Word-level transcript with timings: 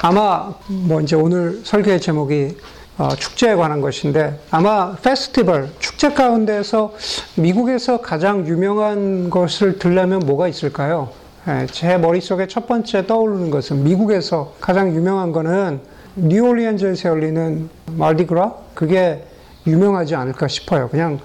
아마 0.00 0.54
뭐 0.68 1.00
이제 1.00 1.16
오늘 1.16 1.60
설교의 1.64 2.00
제목이 2.00 2.56
어, 2.98 3.08
축제에 3.16 3.56
관한 3.56 3.80
것인데 3.80 4.38
아마 4.50 4.94
페스티벌 4.96 5.70
축제 5.80 6.12
가운데서 6.12 6.94
미국에서 7.36 8.00
가장 8.00 8.46
유명한 8.46 9.28
것을 9.28 9.78
들려면 9.78 10.20
뭐가 10.20 10.46
있을까요? 10.46 11.10
예, 11.48 11.66
제 11.66 11.96
머릿속에 11.96 12.46
첫 12.46 12.68
번째 12.68 13.06
떠오르는 13.06 13.50
것은 13.50 13.82
미국에서 13.82 14.54
가장 14.60 14.94
유명한 14.94 15.32
거는 15.32 15.80
뉴올리언즈에서 16.14 17.08
열리는 17.08 17.68
말디그라 17.92 18.54
그게 18.74 19.24
유명하지 19.66 20.14
않을까 20.14 20.46
싶어요. 20.46 20.88
그냥 20.88 21.18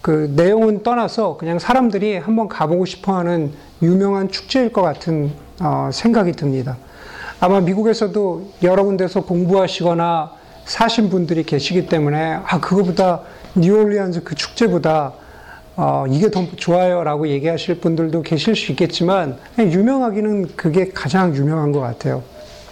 그 0.00 0.32
내용은 0.34 0.82
떠나서 0.82 1.36
그냥 1.36 1.58
사람들이 1.58 2.16
한번 2.18 2.48
가보고 2.48 2.86
싶어하는 2.86 3.52
유명한 3.82 4.30
축제일 4.30 4.72
것 4.72 4.80
같은 4.82 5.32
어, 5.60 5.90
생각이 5.92 6.32
듭니다. 6.32 6.76
아마 7.44 7.60
미국에서도 7.60 8.52
여러 8.62 8.84
군데서 8.84 9.20
공부하시거나 9.20 10.32
사신 10.64 11.10
분들이 11.10 11.42
계시기 11.42 11.88
때문에 11.88 12.38
아 12.42 12.58
그거보다 12.58 13.20
뉴올리언즈 13.54 14.22
그 14.22 14.34
축제보다 14.34 15.12
어, 15.76 16.06
이게 16.08 16.30
더 16.30 16.46
좋아요라고 16.56 17.28
얘기하실 17.28 17.80
분들도 17.80 18.22
계실 18.22 18.56
수 18.56 18.72
있겠지만 18.72 19.36
유명하기는 19.58 20.56
그게 20.56 20.88
가장 20.88 21.36
유명한 21.36 21.70
것 21.70 21.80
같아요. 21.80 22.22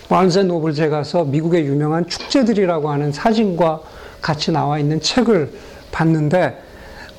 완센 0.08 0.48
노블제 0.48 0.88
가서 0.88 1.24
미국의 1.24 1.66
유명한 1.66 2.08
축제들이라고 2.08 2.88
하는 2.88 3.12
사진과 3.12 3.82
같이 4.22 4.52
나와 4.52 4.78
있는 4.78 5.02
책을 5.02 5.52
봤는데 5.90 6.58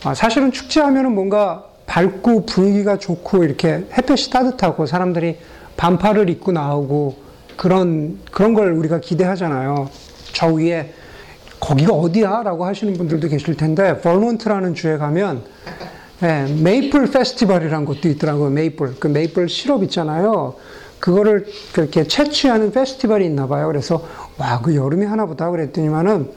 아, 0.04 0.16
사실은 0.16 0.52
축제하면은 0.52 1.14
뭔가 1.14 1.66
밝고 1.86 2.48
분위기가 2.48 2.98
좋고 2.98 3.44
이렇게 3.44 3.86
햇볕이 3.95 4.31
따뜻하고 4.31 4.88
사람들이 4.88 5.38
반팔을 5.78 6.31
입고 6.31 6.52
나오고 6.52 7.23
그런 7.56 8.20
그런 8.32 8.54
걸 8.54 8.72
우리가 8.74 9.00
기대하잖아요. 9.00 9.90
저 10.34 10.48
위에 10.48 10.94
거기가 11.60 11.94
어디야? 11.94 12.44
라고 12.44 12.66
하시는 12.66 12.94
분들도 12.94 13.28
계실 13.30 13.56
텐데 13.56 14.02
버몬트라는 14.02 14.73
주에 14.76 14.98
가면 14.98 15.44
네, 16.20 16.45
메이플 16.62 17.12
페스티벌이라는 17.12 17.86
것도 17.86 18.08
있더라고요. 18.10 18.50
메이플. 18.50 18.95
그 19.00 19.08
메이플 19.08 19.50
시럽 19.50 19.84
있잖아요. 19.84 20.56
그거를 21.00 21.45
그렇게 21.73 22.08
채취하는 22.08 22.72
페스티벌이 22.72 23.26
있나 23.26 23.48
봐요. 23.48 23.67
그래서 23.67 24.06
와, 24.38 24.62
그 24.62 24.73
여름이 24.76 25.06
하나보다 25.06 25.50
그랬더니만은 25.52 26.32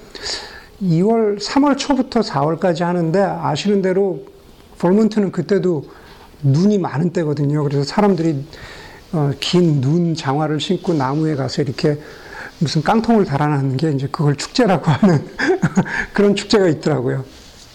2월, 0.82 1.40
3월 1.40 1.78
초부터 1.78 2.20
4월까지 2.20 2.80
하는데 2.82 3.20
아시는 3.20 3.80
대로 3.80 4.24
볼몬트는 4.78 5.30
그때도 5.30 5.84
눈이 6.42 6.78
많은 6.78 7.10
때거든요. 7.10 7.62
그래서 7.62 7.84
사람들이 7.84 8.44
어, 9.12 9.30
긴 9.40 9.80
눈 9.80 10.14
장화를 10.14 10.60
신고 10.60 10.92
나무에 10.92 11.34
가서 11.36 11.62
이렇게 11.62 11.98
무슨 12.58 12.82
깡통을 12.82 13.24
달아놨는 13.24 13.76
게 13.76 13.90
이제 13.92 14.08
그걸 14.10 14.36
축제라고 14.36 14.84
하는 14.90 15.24
그런 16.12 16.34
축제가 16.34 16.68
있더라고요. 16.68 17.24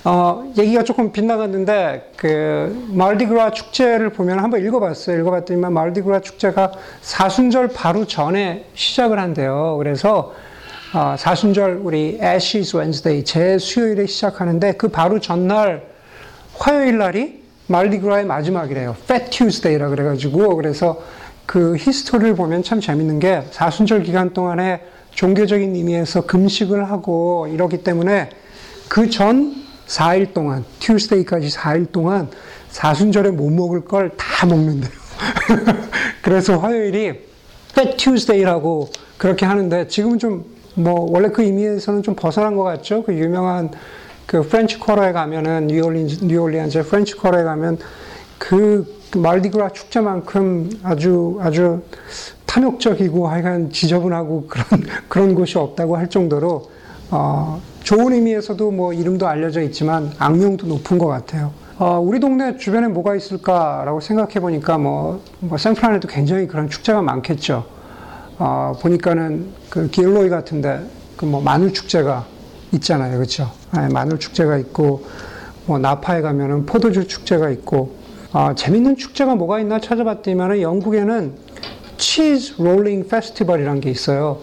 어, 0.03 0.51
얘기가 0.57 0.83
조금 0.83 1.11
빗나갔는데, 1.11 2.13
그, 2.17 2.87
말디그라 2.89 3.51
축제를 3.51 4.09
보면 4.09 4.39
한번 4.39 4.65
읽어봤어요. 4.65 5.19
읽어봤더니만 5.19 5.71
말디그라 5.73 6.21
축제가 6.21 6.71
사순절 7.01 7.67
바로 7.67 8.05
전에 8.05 8.65
시작을 8.73 9.19
한대요. 9.19 9.75
그래서 9.77 10.33
어, 10.93 11.15
사순절 11.17 11.81
우리 11.83 12.19
Ashes 12.21 12.75
Wednesday 12.75 13.23
제 13.23 13.57
수요일에 13.59 14.07
시작하는데 14.07 14.73
그 14.73 14.87
바로 14.89 15.19
전날 15.19 15.83
화요일 16.57 16.97
날이 16.97 17.43
말디그라의 17.67 18.25
마지막이래요. 18.25 18.97
Fat 19.03 19.29
Tuesday라 19.29 19.87
그래가지고 19.89 20.55
그래서 20.57 21.01
그 21.45 21.75
히스토리를 21.77 22.35
보면 22.35 22.63
참 22.63 22.79
재밌는 22.79 23.19
게 23.19 23.43
사순절 23.51 24.03
기간 24.03 24.33
동안에 24.33 24.81
종교적인 25.11 25.75
의미에서 25.75 26.25
금식을 26.25 26.89
하고 26.89 27.47
이러기 27.51 27.83
때문에 27.83 28.29
그 28.87 29.09
전 29.09 29.55
4일 29.87 30.33
동안, 30.33 30.63
Tuesday까지 30.79 31.49
4일 31.49 31.91
동안 31.91 32.29
사순절에 32.69 33.31
못 33.31 33.49
먹을 33.49 33.83
걸 33.83 34.11
다 34.15 34.45
먹는데요. 34.45 34.91
그래서 36.23 36.57
화요일이 36.57 37.19
Fat 37.71 37.97
Tuesday라고 37.97 38.89
그렇게 39.17 39.45
하는데 39.45 39.87
지금은 39.87 40.19
좀 40.19 40.61
뭐 40.75 41.07
원래 41.11 41.29
그 41.29 41.43
의미에서는 41.43 42.03
좀 42.03 42.15
벗어난 42.15 42.55
것 42.55 42.63
같죠. 42.63 43.03
그 43.03 43.13
유명한 43.13 43.71
그 44.25 44.41
French 44.43 44.79
Quarter에 44.79 45.11
가면은 45.11 45.67
뉴올리안 45.67 46.07
뉴올리안즈 46.21 46.83
French 46.83 47.15
Quarter에 47.15 47.43
가면 47.43 47.77
그 48.37 49.00
Mardi 49.15 49.45
Gras 49.45 49.69
축제만큼 49.69 50.69
아주 50.83 51.39
아주 51.41 51.81
탐욕적이고 52.45 53.27
하여간 53.27 53.71
지저분하고 53.71 54.47
그런 54.47 54.65
그런 55.07 55.35
곳이 55.35 55.57
없다고 55.57 55.97
할 55.97 56.09
정도로 56.09 56.69
어, 57.09 57.61
좋은 57.83 58.13
의미에서도 58.13 58.71
뭐 58.71 58.93
이름도 58.93 59.27
알려져 59.27 59.61
있지만 59.61 60.11
악명도 60.17 60.67
높은 60.67 60.97
것 60.97 61.07
같아요. 61.07 61.51
어, 61.77 61.99
우리 61.99 62.19
동네 62.19 62.57
주변에 62.57 62.87
뭐가 62.87 63.15
있을까라고 63.15 63.99
생각해 63.99 64.33
보니까 64.35 64.77
뭐, 64.77 65.21
뭐 65.39 65.57
샌프란에도 65.57 66.07
굉장히 66.07 66.47
그런 66.47 66.69
축제가 66.69 67.01
많겠죠. 67.01 67.65
어, 68.37 68.73
보니까는 68.81 69.47
그 69.69 69.89
길로이 69.89 70.29
같은데 70.29 70.81
그 71.21 71.25
뭐 71.25 71.39
마늘 71.39 71.71
축제가 71.71 72.25
있잖아요. 72.73 73.15
그렇죠? 73.15 73.51
네, 73.75 73.87
마늘 73.89 74.17
축제가 74.17 74.57
있고 74.57 75.05
뭐 75.67 75.77
나파에 75.77 76.21
가면은 76.21 76.65
포도주 76.65 77.07
축제가 77.07 77.51
있고 77.51 77.93
어, 78.33 78.55
재밌는 78.55 78.95
축제가 78.95 79.35
뭐가 79.35 79.59
있나 79.59 79.81
찾아봤더니만 79.81 80.61
영국에는 80.61 81.35
치즈 81.97 82.61
롤링 82.61 83.09
페스티벌이라는 83.09 83.81
게 83.81 83.89
있어요. 83.89 84.41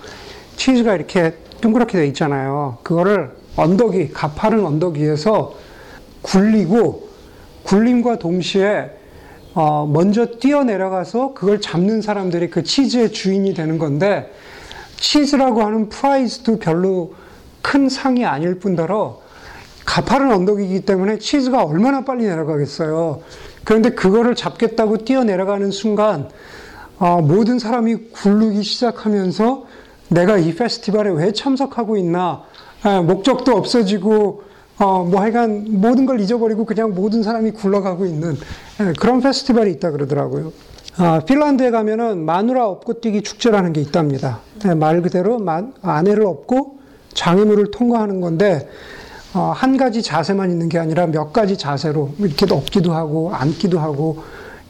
치즈가 0.56 0.94
이렇게 0.94 1.32
둥그렇게 1.62 1.96
돼 1.96 2.06
있잖아요. 2.08 2.78
그거를 2.82 3.30
언덕 3.56 3.94
위, 3.94 4.10
가파른 4.10 4.64
언덕 4.66 4.96
위에서 4.96 5.54
굴리고 6.20 7.08
굴림과 7.62 8.18
동시에 8.18 8.90
어, 9.54 9.86
먼저 9.90 10.26
뛰어 10.26 10.64
내려가서 10.64 11.32
그걸 11.32 11.60
잡는 11.60 12.02
사람들이 12.02 12.50
그 12.50 12.62
치즈의 12.62 13.12
주인이 13.12 13.54
되는 13.54 13.78
건데 13.78 14.30
치즈라고 15.00 15.62
하는 15.62 15.88
prize도 15.88 16.58
별로 16.58 17.14
큰 17.62 17.88
상이 17.88 18.26
아닐 18.26 18.58
뿐더러 18.58 19.20
가파른 19.88 20.30
언덕이기 20.30 20.82
때문에 20.82 21.18
치즈가 21.18 21.64
얼마나 21.64 22.04
빨리 22.04 22.26
내려가겠어요. 22.26 23.22
그런데 23.64 23.90
그거를 23.90 24.34
잡겠다고 24.34 24.98
뛰어 24.98 25.24
내려가는 25.24 25.70
순간 25.70 26.28
어, 26.98 27.22
모든 27.22 27.58
사람이 27.58 28.10
굴르기 28.12 28.62
시작하면서 28.62 29.64
내가 30.08 30.36
이 30.36 30.54
페스티벌에 30.54 31.10
왜 31.10 31.32
참석하고 31.32 31.96
있나 31.96 32.42
에, 32.84 33.00
목적도 33.00 33.56
없어지고 33.56 34.42
어, 34.78 35.04
뭐 35.04 35.22
하여간 35.22 35.80
모든 35.80 36.04
걸 36.04 36.20
잊어버리고 36.20 36.66
그냥 36.66 36.94
모든 36.94 37.22
사람이 37.22 37.52
굴러가고 37.52 38.04
있는 38.04 38.36
예, 38.80 38.92
그런 38.92 39.22
페스티벌이 39.22 39.70
있다 39.72 39.90
그러더라고요. 39.90 40.52
아, 40.98 41.20
핀란드에 41.24 41.70
가면은 41.70 42.26
마누라 42.26 42.66
업고 42.66 43.00
뛰기 43.00 43.22
축제라는 43.22 43.72
게 43.72 43.80
있답니다. 43.80 44.40
예, 44.66 44.74
말 44.74 45.00
그대로 45.00 45.38
마, 45.38 45.62
아내를 45.80 46.26
업고 46.26 46.78
장애물을 47.14 47.70
통과하는 47.70 48.20
건데 48.20 48.68
어, 49.34 49.52
한 49.54 49.76
가지 49.76 50.02
자세만 50.02 50.50
있는 50.50 50.68
게 50.68 50.78
아니라 50.78 51.06
몇 51.06 51.32
가지 51.32 51.56
자세로 51.56 52.14
이렇게 52.18 52.46
업기도 52.50 52.94
하고 52.94 53.34
앉기도 53.34 53.78
하고 53.78 54.22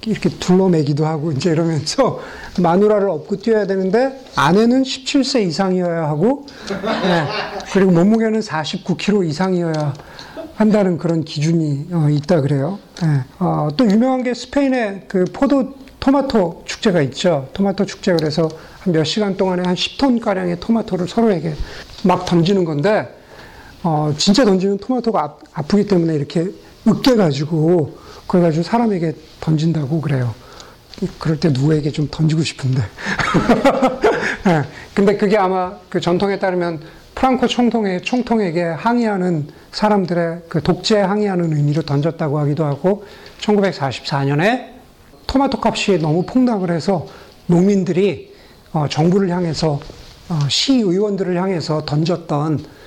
이렇게 0.07 0.29
둘러매기도 0.31 1.07
하고 1.07 1.33
이제 1.33 1.51
이러면서 1.51 2.21
마누라를 2.61 3.09
업고 3.09 3.37
뛰어야 3.37 3.67
되는데 3.67 4.25
아내는 4.37 4.83
17세 4.83 5.43
이상이어야 5.47 6.05
하고 6.09 6.47
네, 6.69 7.25
그리고 7.73 7.91
몸무게는 7.93 8.41
49kg 8.41 9.29
이상이어야 9.29 9.95
한다는 10.55 10.99
그런 10.99 11.23
기준이 11.25 11.87
어, 11.93 12.09
있다 12.11 12.41
그래요. 12.41 12.79
네, 13.03 13.21
어, 13.39 13.69
또 13.77 13.89
유명한 13.89 14.23
게 14.25 14.35
스페인의 14.35 15.05
그 15.09 15.25
포도 15.33 15.75
토마토 16.01 16.63
축제가 16.65 17.01
있죠. 17.03 17.49
토마토 17.53 17.85
축제 17.87 18.13
그래서 18.13 18.49
한 18.81 18.93
몇 18.93 19.05
시간 19.05 19.37
동안에 19.37 19.63
한 19.65 19.75
10톤 19.75 20.21
가량의 20.21 20.61
토마토를 20.61 21.09
서로에게 21.09 21.55
막 22.05 22.25
던지는 22.25 22.65
건데 22.65 23.15
어, 23.91 24.13
진짜 24.19 24.45
던지면 24.45 24.77
토마토가 24.77 25.39
아, 25.55 25.63
프기 25.63 25.87
때문에 25.87 26.15
이렇게 26.15 26.51
으깨가지고 26.87 27.97
그래가지고 28.27 28.63
사람에게 28.63 29.15
던진다고 29.41 30.03
그래요. 30.03 30.35
그럴 31.19 31.41
때 31.41 31.49
누구에게 31.49 31.91
좀 31.91 32.07
던지고 32.11 32.43
싶은데. 32.43 32.83
네, 34.45 34.63
근데 34.93 35.17
그게 35.17 35.39
아마 35.39 35.73
그 35.89 36.03
전통에 36.03 36.39
따르면 36.39 36.81
프랑코 37.15 37.47
총통에, 37.47 38.03
총통에게 38.03 38.63
항의하는 38.63 39.49
사람들의 39.73 40.43
그 40.51 40.63
독재에 40.63 41.01
항의하는 41.01 41.57
의미로 41.57 41.81
던졌다고 41.81 42.39
하기도 42.41 42.67
하고 42.67 43.07
1944년에 43.41 44.67
토마토 45.27 45.61
값이 45.65 45.99
너무 45.99 46.25
폭락을 46.27 46.71
해서 46.73 47.07
농민들이 47.47 48.35
어, 48.73 48.87
정부를 48.91 49.31
향해서 49.31 49.81
어, 50.29 50.39
시의원들을 50.47 51.41
향해서 51.41 51.87
던졌던 51.87 52.59
어, 52.59 52.78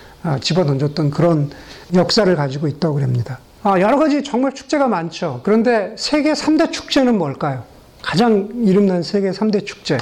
집어 0.41 0.65
던졌던 0.65 1.11
그런 1.11 1.49
역사를 1.93 2.33
가지고 2.35 2.67
있다고 2.67 3.01
합니다. 3.01 3.39
아, 3.63 3.79
여러 3.79 3.97
가지 3.97 4.23
정말 4.23 4.53
축제가 4.53 4.87
많죠. 4.87 5.41
그런데 5.43 5.93
세계 5.97 6.33
3대 6.33 6.71
축제는 6.71 7.17
뭘까요? 7.17 7.63
가장 8.01 8.49
이름난 8.63 9.03
세계 9.03 9.31
3대 9.31 9.65
축제. 9.65 9.97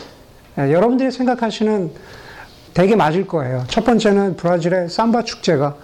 예, 0.58 0.72
여러분들이 0.72 1.12
생각하시는 1.12 1.92
되게 2.74 2.96
맞을 2.96 3.28
거예요. 3.28 3.66
첫 3.68 3.84
번째는 3.84 4.38
브라질의 4.38 4.90
삼바 4.90 5.24
축제가 5.24 5.76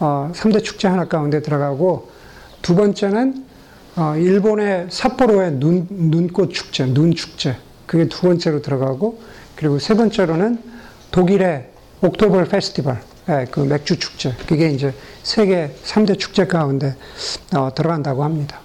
어, 0.00 0.32
3대 0.34 0.64
축제 0.64 0.88
하나 0.88 1.06
가운데 1.06 1.42
들어가고 1.42 2.10
두 2.60 2.74
번째는 2.74 3.44
어, 3.94 4.14
일본의 4.16 4.86
삿포로의 4.88 5.52
눈, 5.52 5.86
눈꽃 5.90 6.52
축제, 6.52 6.86
눈 6.86 7.14
축제. 7.14 7.56
그게 7.86 8.08
두 8.08 8.22
번째로 8.22 8.62
들어가고 8.62 9.20
그리고 9.54 9.78
세 9.78 9.94
번째로는 9.94 10.58
독일의 11.10 11.68
옥토벌 12.00 12.46
페스티벌, 12.46 12.98
예, 13.28 13.46
그 13.50 13.60
맥주 13.60 13.98
축제. 13.98 14.34
그게 14.48 14.70
이제 14.70 14.92
세계 15.22 15.70
3대 15.84 16.18
축제 16.18 16.46
가운데 16.46 16.96
어, 17.54 17.70
들어간다고 17.74 18.24
합니다. 18.24 18.58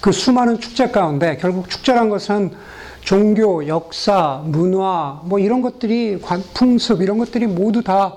그 0.00 0.12
수많은 0.12 0.60
축제 0.60 0.88
가운데 0.88 1.36
결국 1.40 1.68
축제란 1.68 2.08
것은 2.08 2.52
종교, 3.00 3.66
역사, 3.66 4.40
문화, 4.44 5.20
뭐 5.24 5.40
이런 5.40 5.62
것들이 5.62 6.20
풍습 6.54 7.02
이런 7.02 7.18
것들이 7.18 7.46
모두 7.46 7.82
다 7.82 8.16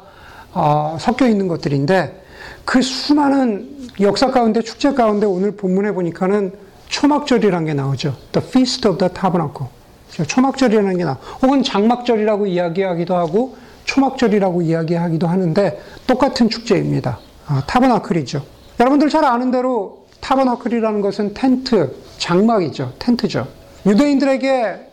어, 0.54 0.98
섞여 1.00 1.28
있는 1.28 1.48
것들인데 1.48 2.26
그 2.64 2.82
수많은 2.82 3.90
역사 4.02 4.30
가운데 4.30 4.62
축제 4.62 4.94
가운데 4.94 5.26
오늘 5.26 5.52
본문에 5.52 5.94
보니까는 5.94 6.54
초막절이라는 6.90 7.66
게 7.66 7.74
나오죠. 7.74 8.16
The 8.34 8.48
Feast 8.48 8.88
of 8.88 8.98
the 9.00 9.12
Tabernacle. 9.12 9.70
초막절이라는 10.28 10.98
게 10.98 11.06
나. 11.06 11.14
혹은 11.42 11.64
장막절이라고 11.64 12.46
이야기하기도 12.46 13.16
하고 13.16 13.56
초막절이라고 13.86 14.62
이야기하기도 14.62 15.28
하는데 15.28 15.82
똑같은 16.08 16.50
축제입니다. 16.50 17.20
아, 17.48 17.64
타버나클이죠. 17.68 18.44
여러분들 18.80 19.10
잘 19.10 19.26
아는 19.26 19.52
대로 19.52 20.06
타버나클이라는 20.22 21.02
것은 21.02 21.34
텐트, 21.34 21.96
장막이죠. 22.18 22.94
텐트죠. 23.00 23.48
유대인들에게 23.86 24.88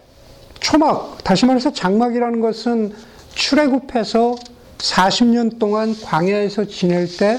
초막, 0.60 1.22
다시 1.22 1.46
말해서 1.46 1.72
장막이라는 1.72 2.40
것은 2.40 2.94
출애굽해서 3.34 4.34
40년 4.78 5.58
동안 5.58 5.94
광야에서 6.02 6.66
지낼 6.66 7.06
때 7.16 7.38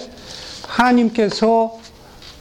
하나님께서 0.68 1.78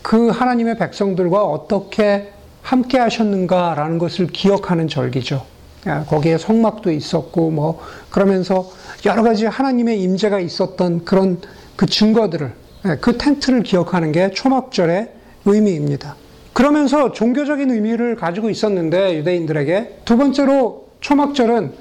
그 0.03 0.29
하나님의 0.29 0.79
백성들과 0.79 1.43
어떻게 1.43 2.33
함께 2.63 2.99
하셨는가라는 2.99 3.99
것을 3.99 4.27
기억하는 4.29 4.89
절기죠. 4.89 5.45
아, 5.87 6.05
거기에 6.05 6.39
성막도 6.39 6.91
있었고 6.93 7.51
뭐 7.51 7.81
그러면서 8.11 8.71
여러 9.07 9.23
가지 9.23 9.47
하나님의 9.47 10.03
임재가 10.03 10.41
있었던 10.41 11.05
그런 11.05 11.41
그 11.77 11.87
증거들을 11.87 12.53
예, 12.87 12.97
그 13.01 13.17
텐트를 13.19 13.63
기억하는 13.63 14.13
게 14.13 14.31
초막절의 14.31 15.11
의미입니다. 15.45 16.17
그러면서 16.53 17.13
종교적인 17.13 17.71
의미를 17.71 18.17
가지고 18.17 18.51
있었는데 18.51 19.19
유대인들에게 19.19 20.01
두 20.05 20.17
번째로 20.17 20.89
초막절은 21.01 21.73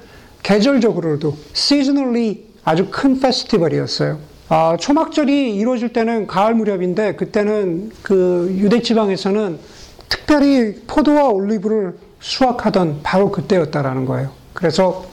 계절적으로도 0.42 1.36
seasonally 1.52 2.44
아주 2.64 2.88
큰 2.90 3.18
페스티벌이었어요. 3.18 4.18
아, 4.48 4.76
초막절이 4.78 5.56
이루어질 5.56 5.92
때는 5.92 6.26
가을 6.26 6.54
무렵인데 6.54 7.16
그때는 7.16 7.90
그 8.02 8.54
유대 8.56 8.80
지방에서는 8.80 9.58
특별히 10.08 10.76
포도와 10.86 11.28
올리브를 11.28 11.98
수확하던 12.20 13.00
바로 13.02 13.30
그때였다라는 13.30 14.06
거예요. 14.06 14.30
그래서 14.54 15.04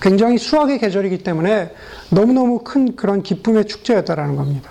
굉장히 0.00 0.38
수확의 0.38 0.78
계절이기 0.78 1.18
때문에 1.18 1.72
너무너무 2.10 2.60
큰 2.60 2.96
그런 2.96 3.22
기쁨의 3.22 3.66
축제였다라는 3.66 4.36
겁니다. 4.36 4.70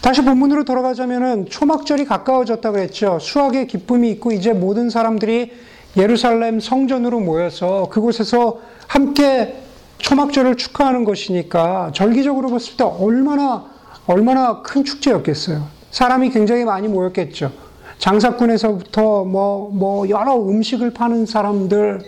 다시 0.00 0.22
본문으로 0.22 0.64
돌아가자면은 0.64 1.46
초막절이 1.46 2.06
가까워졌다 2.06 2.70
그랬죠. 2.70 3.18
수확의 3.20 3.66
기쁨이 3.66 4.10
있고 4.12 4.32
이제 4.32 4.52
모든 4.52 4.88
사람들이 4.88 5.52
예루살렘 5.96 6.60
성전으로 6.60 7.20
모여서 7.20 7.88
그곳에서 7.90 8.60
함께 8.86 9.56
초막절을 9.98 10.56
축하하는 10.56 11.04
것이니까 11.04 11.90
절기적으로 11.94 12.50
봤을 12.50 12.76
때 12.76 12.84
얼마나 12.84 13.64
얼마나 14.06 14.62
큰 14.62 14.84
축제였겠어요. 14.84 15.66
사람이 15.90 16.30
굉장히 16.30 16.64
많이 16.64 16.86
모였겠죠. 16.86 17.50
장사꾼에서부터 17.98 19.24
뭐, 19.24 19.70
뭐, 19.72 20.08
여러 20.08 20.36
음식을 20.36 20.92
파는 20.92 21.26
사람들, 21.26 22.02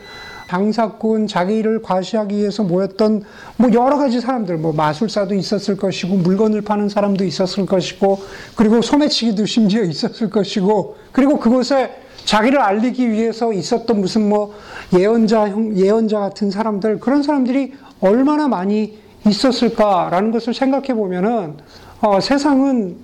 장사꾼, 0.48 1.26
자기를 1.26 1.82
과시하기 1.82 2.34
위해서 2.34 2.62
모였던 2.62 3.22
뭐 3.58 3.70
여러 3.74 3.98
가지 3.98 4.20
사람들, 4.20 4.56
뭐 4.56 4.72
마술사도 4.72 5.34
있었을 5.34 5.76
것이고, 5.76 6.16
물건을 6.16 6.62
파는 6.62 6.88
사람도 6.88 7.24
있었을 7.24 7.66
것이고, 7.66 8.18
그리고 8.56 8.80
소매치기도 8.80 9.44
심지어 9.44 9.82
있었을 9.82 10.30
것이고, 10.30 10.96
그리고 11.12 11.38
그곳에 11.38 11.90
자기를 12.24 12.60
알리기 12.60 13.10
위해서 13.10 13.52
있었던 13.52 14.00
무슨 14.00 14.28
뭐 14.28 14.54
예언자, 14.98 15.54
예언자 15.76 16.18
같은 16.18 16.50
사람들, 16.50 16.98
그런 17.00 17.22
사람들이 17.22 17.74
얼마나 18.00 18.48
많이 18.48 18.98
있었을까라는 19.26 20.30
것을 20.30 20.54
생각해 20.54 20.94
보면은, 20.94 21.58
어, 22.00 22.20
세상은 22.20 22.96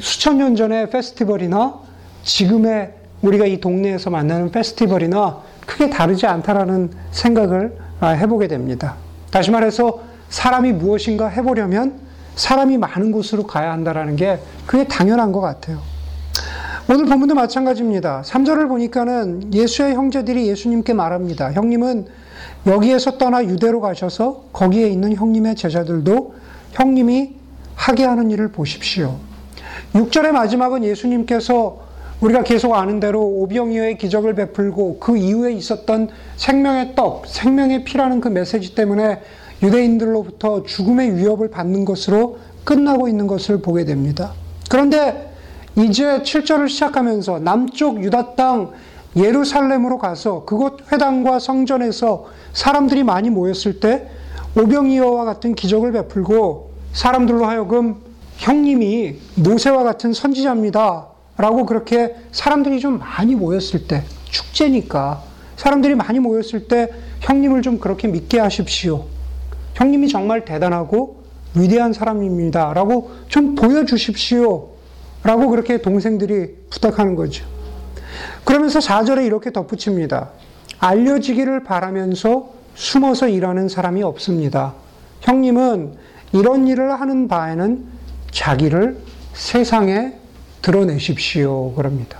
수천 0.00 0.38
년 0.38 0.56
전의 0.56 0.90
페스티벌이나 0.90 1.78
지금의 2.24 2.94
우리가 3.22 3.46
이 3.46 3.60
동네에서 3.60 4.10
만나는 4.10 4.50
페스티벌이나 4.50 5.40
크게 5.66 5.90
다르지 5.90 6.26
않다라는 6.26 6.90
생각을 7.10 7.76
아, 8.00 8.08
해보게 8.08 8.48
됩니다. 8.48 8.96
다시 9.30 9.50
말해서 9.50 10.00
사람이 10.28 10.72
무엇인가 10.72 11.28
해보려면 11.28 12.00
사람이 12.36 12.78
많은 12.78 13.12
곳으로 13.12 13.46
가야 13.46 13.72
한다라는 13.72 14.16
게 14.16 14.40
그게 14.66 14.86
당연한 14.86 15.32
것 15.32 15.40
같아요. 15.40 15.80
오늘 16.88 17.06
본문도 17.06 17.34
마찬가지입니다. 17.34 18.22
3절을 18.26 18.68
보니까는 18.68 19.54
예수의 19.54 19.94
형제들이 19.94 20.48
예수님께 20.48 20.92
말합니다. 20.92 21.52
형님은 21.52 22.06
여기에서 22.66 23.16
떠나 23.16 23.44
유대로 23.44 23.80
가셔서 23.80 24.44
거기에 24.52 24.88
있는 24.88 25.14
형님의 25.14 25.56
제자들도 25.56 26.34
형님이 26.72 27.36
하게 27.74 28.04
하는 28.04 28.30
일을 28.30 28.48
보십시오. 28.48 29.18
6절의 29.94 30.32
마지막은 30.32 30.84
예수님께서 30.84 31.83
우리가 32.20 32.42
계속 32.42 32.74
아는 32.74 33.00
대로 33.00 33.22
오병이어의 33.22 33.98
기적을 33.98 34.34
베풀고 34.34 34.98
그 34.98 35.16
이후에 35.16 35.52
있었던 35.52 36.08
생명의 36.36 36.94
떡, 36.94 37.26
생명의 37.26 37.84
피라는 37.84 38.20
그 38.20 38.28
메시지 38.28 38.74
때문에 38.74 39.20
유대인들로부터 39.62 40.62
죽음의 40.64 41.16
위협을 41.16 41.50
받는 41.50 41.84
것으로 41.84 42.38
끝나고 42.64 43.08
있는 43.08 43.26
것을 43.26 43.60
보게 43.60 43.84
됩니다. 43.84 44.32
그런데 44.70 45.32
이제 45.76 46.20
7절을 46.22 46.68
시작하면서 46.68 47.40
남쪽 47.40 48.02
유다 48.02 48.34
땅 48.36 48.72
예루살렘으로 49.16 49.98
가서 49.98 50.44
그곳 50.44 50.80
회당과 50.90 51.38
성전에서 51.38 52.26
사람들이 52.52 53.02
많이 53.04 53.30
모였을 53.30 53.80
때 53.80 54.08
오병이어와 54.56 55.24
같은 55.24 55.54
기적을 55.54 55.92
베풀고 55.92 56.70
사람들로 56.92 57.44
하여금 57.44 57.96
형님이 58.36 59.16
모세와 59.36 59.82
같은 59.82 60.12
선지자입니다. 60.12 61.13
라고 61.36 61.66
그렇게 61.66 62.14
사람들이 62.32 62.80
좀 62.80 62.98
많이 62.98 63.34
모였을 63.34 63.86
때, 63.86 64.04
축제니까, 64.24 65.22
사람들이 65.56 65.94
많이 65.94 66.18
모였을 66.18 66.68
때 66.68 66.88
형님을 67.20 67.62
좀 67.62 67.78
그렇게 67.78 68.08
믿게 68.08 68.38
하십시오. 68.38 69.06
형님이 69.74 70.08
정말 70.08 70.44
대단하고 70.44 71.24
위대한 71.54 71.92
사람입니다. 71.92 72.72
라고 72.74 73.12
좀 73.28 73.54
보여주십시오. 73.54 74.68
라고 75.22 75.48
그렇게 75.48 75.80
동생들이 75.80 76.54
부탁하는 76.70 77.14
거죠. 77.14 77.44
그러면서 78.44 78.78
4절에 78.78 79.24
이렇게 79.24 79.52
덧붙입니다. 79.52 80.30
알려지기를 80.78 81.64
바라면서 81.64 82.50
숨어서 82.74 83.28
일하는 83.28 83.68
사람이 83.68 84.02
없습니다. 84.02 84.74
형님은 85.20 85.96
이런 86.32 86.66
일을 86.66 87.00
하는 87.00 87.28
바에는 87.28 87.84
자기를 88.32 88.98
세상에 89.32 90.12
드러내십시오. 90.64 91.74
그럽니다. 91.74 92.18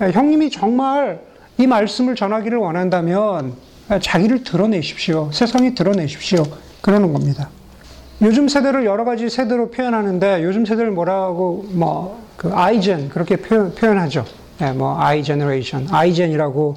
예, 0.00 0.12
형님이 0.12 0.50
정말 0.50 1.20
이 1.58 1.66
말씀을 1.66 2.14
전하기를 2.14 2.56
원한다면 2.56 3.54
자기를 4.00 4.44
드러내십시오. 4.44 5.30
세상에 5.32 5.74
드러내십시오. 5.74 6.44
그러는 6.80 7.12
겁니다. 7.12 7.50
요즘 8.22 8.46
세대를 8.46 8.84
여러 8.84 9.04
가지 9.04 9.28
세대로 9.28 9.70
표현하는데 9.70 10.44
요즘 10.44 10.64
세대를 10.64 10.92
뭐라고 10.92 11.66
뭐그 11.70 12.52
아이젠 12.52 13.08
그렇게 13.08 13.36
표현, 13.36 13.74
표현하죠. 13.74 14.24
네, 14.58 14.72
뭐 14.72 14.96
I 15.00 15.24
generation, 15.24 15.88
iGen이라고 15.90 16.74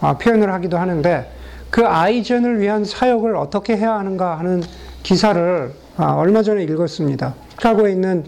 어, 0.00 0.16
표현을 0.16 0.52
하기도 0.54 0.78
하는데 0.78 1.30
그 1.68 1.86
iGen을 1.86 2.60
위한 2.60 2.84
사역을 2.84 3.36
어떻게 3.36 3.76
해야 3.76 3.94
하는가 3.96 4.38
하는 4.38 4.62
기사를 5.02 5.72
어, 5.98 6.04
얼마 6.16 6.42
전에 6.42 6.62
읽었습니다. 6.62 7.34
시카고에 7.50 7.92
있는 7.92 8.24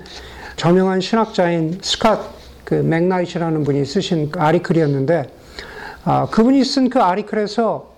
저명한 0.57 1.01
신학자인 1.01 1.79
스캇 1.81 2.19
그 2.65 2.75
맥나이트라는 2.75 3.63
분이 3.65 3.85
쓰신 3.85 4.31
그 4.31 4.41
article이었는데 4.41 5.31
아, 6.05 6.27
그분이 6.31 6.65
쓴 6.65 6.89
그 6.89 7.01
article에서 7.01 7.95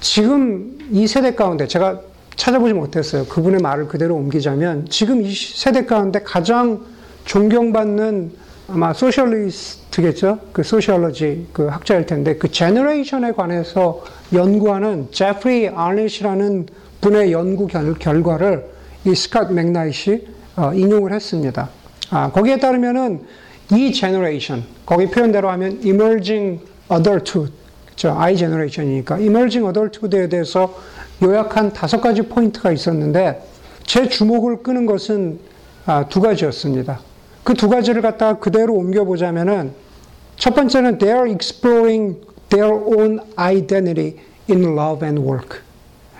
지금 0.00 0.78
이 0.90 1.06
세대 1.06 1.34
가운데 1.34 1.66
제가 1.66 2.00
찾아보지 2.34 2.72
못했어요. 2.72 3.26
그분의 3.26 3.60
말을 3.60 3.86
그대로 3.86 4.16
옮기자면 4.16 4.86
지금 4.88 5.22
이 5.22 5.32
세대 5.32 5.84
가운데 5.84 6.20
가장 6.22 6.80
존경받는 7.24 8.32
아마 8.68 8.92
sociologist겠죠. 8.92 10.38
그 10.52 10.62
sociology 10.62 11.48
그 11.52 11.66
학자일 11.66 12.06
텐데 12.06 12.36
그 12.36 12.50
generation에 12.50 13.32
관해서 13.32 14.02
연구하는 14.32 15.08
제프리 15.10 15.68
아넷이라는 15.68 16.66
분의 17.00 17.32
연구 17.32 17.66
결, 17.66 17.94
결과를 17.94 18.64
이 19.04 19.10
스캇 19.10 19.52
맥나이트 19.52 20.26
어, 20.28 20.29
인용을 20.74 21.12
했습니다. 21.12 21.68
아, 22.10 22.30
거기에 22.32 22.58
따르면은 22.58 23.24
이 23.72 23.92
generation 23.92 24.64
거기 24.84 25.06
표현대로 25.06 25.48
하면 25.50 25.80
emerging 25.84 26.60
adulthood 26.92 27.52
저 27.94 28.14
I 28.16 28.36
제너레이션이니까 28.36 29.18
emerging 29.18 29.66
adulthood에 29.66 30.28
대해서 30.28 30.74
요약한 31.22 31.72
다섯 31.72 32.00
가지 32.00 32.22
포인트가 32.22 32.72
있었는데 32.72 33.42
제 33.84 34.08
주목을 34.08 34.62
끄는 34.62 34.86
것은 34.86 35.38
아, 35.86 36.06
두 36.08 36.20
가지였습니다. 36.20 37.00
그 37.44 37.54
두 37.54 37.68
가지를 37.68 38.02
갖다가 38.02 38.38
그대로 38.38 38.74
옮겨보자면은 38.74 39.72
첫 40.36 40.54
번째는 40.54 40.98
they 40.98 41.18
are 41.18 41.30
exploring 41.30 42.20
their 42.48 42.72
own 42.72 43.20
identity 43.38 44.16
in 44.48 44.62
love 44.76 45.06
and 45.06 45.20
work. 45.20 45.60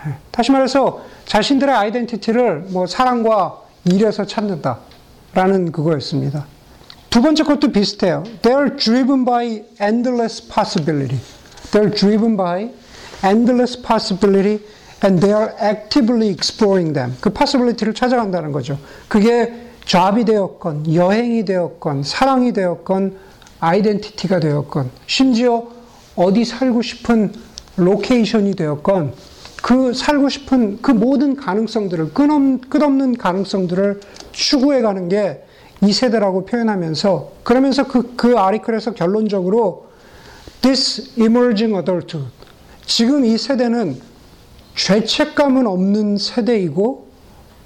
예, 0.06 0.14
다시 0.30 0.50
말해서 0.52 1.02
자신들의 1.26 1.74
아이덴티티를 1.74 2.66
뭐 2.68 2.86
사랑과 2.86 3.60
일에서 3.84 4.24
찾는다라는 4.26 5.72
그거였습니다. 5.72 6.46
두 7.08 7.22
번째 7.22 7.42
것도 7.44 7.72
비슷해요. 7.72 8.24
They 8.42 8.56
are 8.56 8.76
driven 8.76 9.24
by 9.24 9.64
endless 9.80 10.46
possibility. 10.46 11.18
They 11.72 11.86
are 11.86 11.94
driven 11.94 12.36
by 12.36 12.70
endless 13.24 13.80
possibility 13.80 14.60
and 15.02 15.20
they 15.20 15.32
are 15.32 15.54
actively 15.60 16.28
exploring 16.28 16.92
them. 16.92 17.16
그 17.20 17.30
possibility를 17.30 17.94
찾아간다는 17.94 18.52
거죠. 18.52 18.78
그게 19.08 19.70
job이 19.86 20.24
되었건, 20.24 20.94
여행이 20.94 21.44
되었건, 21.44 22.04
사랑이 22.04 22.52
되었건, 22.52 23.16
identity가 23.58 24.40
되었건, 24.40 24.90
심지어 25.06 25.66
어디 26.14 26.44
살고 26.44 26.82
싶은 26.82 27.32
location이 27.76 28.54
되었건, 28.54 29.14
그 29.62 29.92
살고 29.92 30.28
싶은 30.28 30.80
그 30.82 30.90
모든 30.90 31.36
가능성들을, 31.36 32.12
끝없, 32.14 32.68
끝없는 32.70 33.16
가능성들을 33.16 34.00
추구해 34.32 34.82
가는 34.82 35.08
게 35.08 35.44
이 35.82 35.92
세대라고 35.92 36.44
표현하면서, 36.44 37.32
그러면서 37.42 37.86
그, 37.86 38.14
그 38.14 38.36
article에서 38.36 38.92
결론적으로 38.92 39.88
this 40.60 41.18
emerging 41.18 41.74
adulthood. 41.74 42.30
지금 42.84 43.24
이 43.24 43.38
세대는 43.38 43.98
죄책감은 44.76 45.66
없는 45.66 46.18
세대이고, 46.18 47.08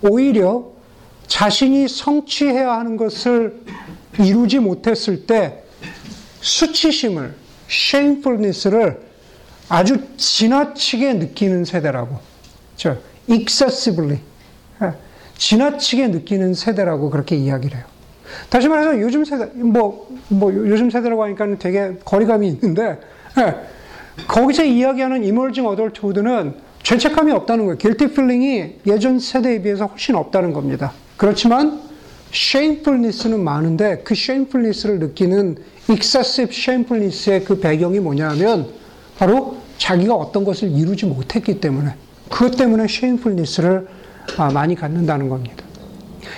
오히려 0.03 0.71
자신이 1.27 1.89
성취해야 1.89 2.73
하는 2.73 2.97
것을 2.97 3.63
이루지 4.21 4.61
못했을 4.61 5.27
때 5.27 5.65
수치심을, 6.41 7.35
shamefulness를 7.69 9.01
아주 9.69 9.99
지나치게 10.17 11.15
느끼는 11.15 11.65
세대라고. 11.65 12.19
저, 12.77 12.97
excessively. 13.29 14.19
지나치게 15.37 16.09
느끼는 16.09 16.55
세대라고 16.55 17.11
그렇게 17.11 17.37
이야기를 17.37 17.77
해요. 17.77 17.85
다시 18.49 18.69
말해서 18.69 19.01
요즘 19.01 19.25
세대, 19.25 19.47
뭐, 19.55 20.09
뭐, 20.29 20.53
요즘 20.53 20.91
세대라고 20.91 21.23
하니까 21.25 21.57
되게 21.59 21.97
거리감이 22.05 22.49
있는데, 22.49 22.99
예, 23.39 23.55
거기서 24.27 24.65
이야기하는 24.65 25.25
emerging 25.25 25.69
adulthood는 25.69 26.55
죄책감이 26.83 27.33
없다는 27.33 27.65
거예요. 27.65 27.79
guilty 27.79 28.13
feeling이 28.13 28.81
예전 28.87 29.19
세대에 29.19 29.63
비해서 29.63 29.87
훨씬 29.87 30.15
없다는 30.15 30.53
겁니다. 30.53 30.93
그렇지만, 31.17 31.81
shamefulness는 32.33 33.41
많은데, 33.41 34.03
그 34.05 34.13
shamefulness를 34.13 34.99
느끼는 34.99 35.57
excessive 35.89 36.53
shamefulness의 36.53 37.45
그 37.45 37.61
배경이 37.61 38.01
뭐냐면, 38.01 38.69
바로 39.19 39.57
자기가 39.79 40.15
어떤 40.15 40.45
것을 40.45 40.71
이루지 40.71 41.07
못했기 41.07 41.61
때문에, 41.61 41.95
그것 42.31 42.57
때문에 42.57 42.85
shamefulness를 42.85 43.87
많이 44.53 44.75
갖는다는 44.75 45.29
겁니다. 45.29 45.65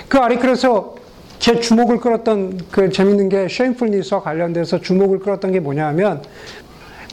그 0.09 0.18
article에서 0.18 0.97
제 1.38 1.61
주목을 1.61 2.00
끌었던 2.00 2.61
그 2.71 2.90
재밌는 2.90 3.28
게 3.28 3.49
shamefulness와 3.49 4.23
관련돼서 4.23 4.80
주목을 4.80 5.18
끌었던 5.21 5.52
게 5.52 5.61
뭐냐면 5.61 6.23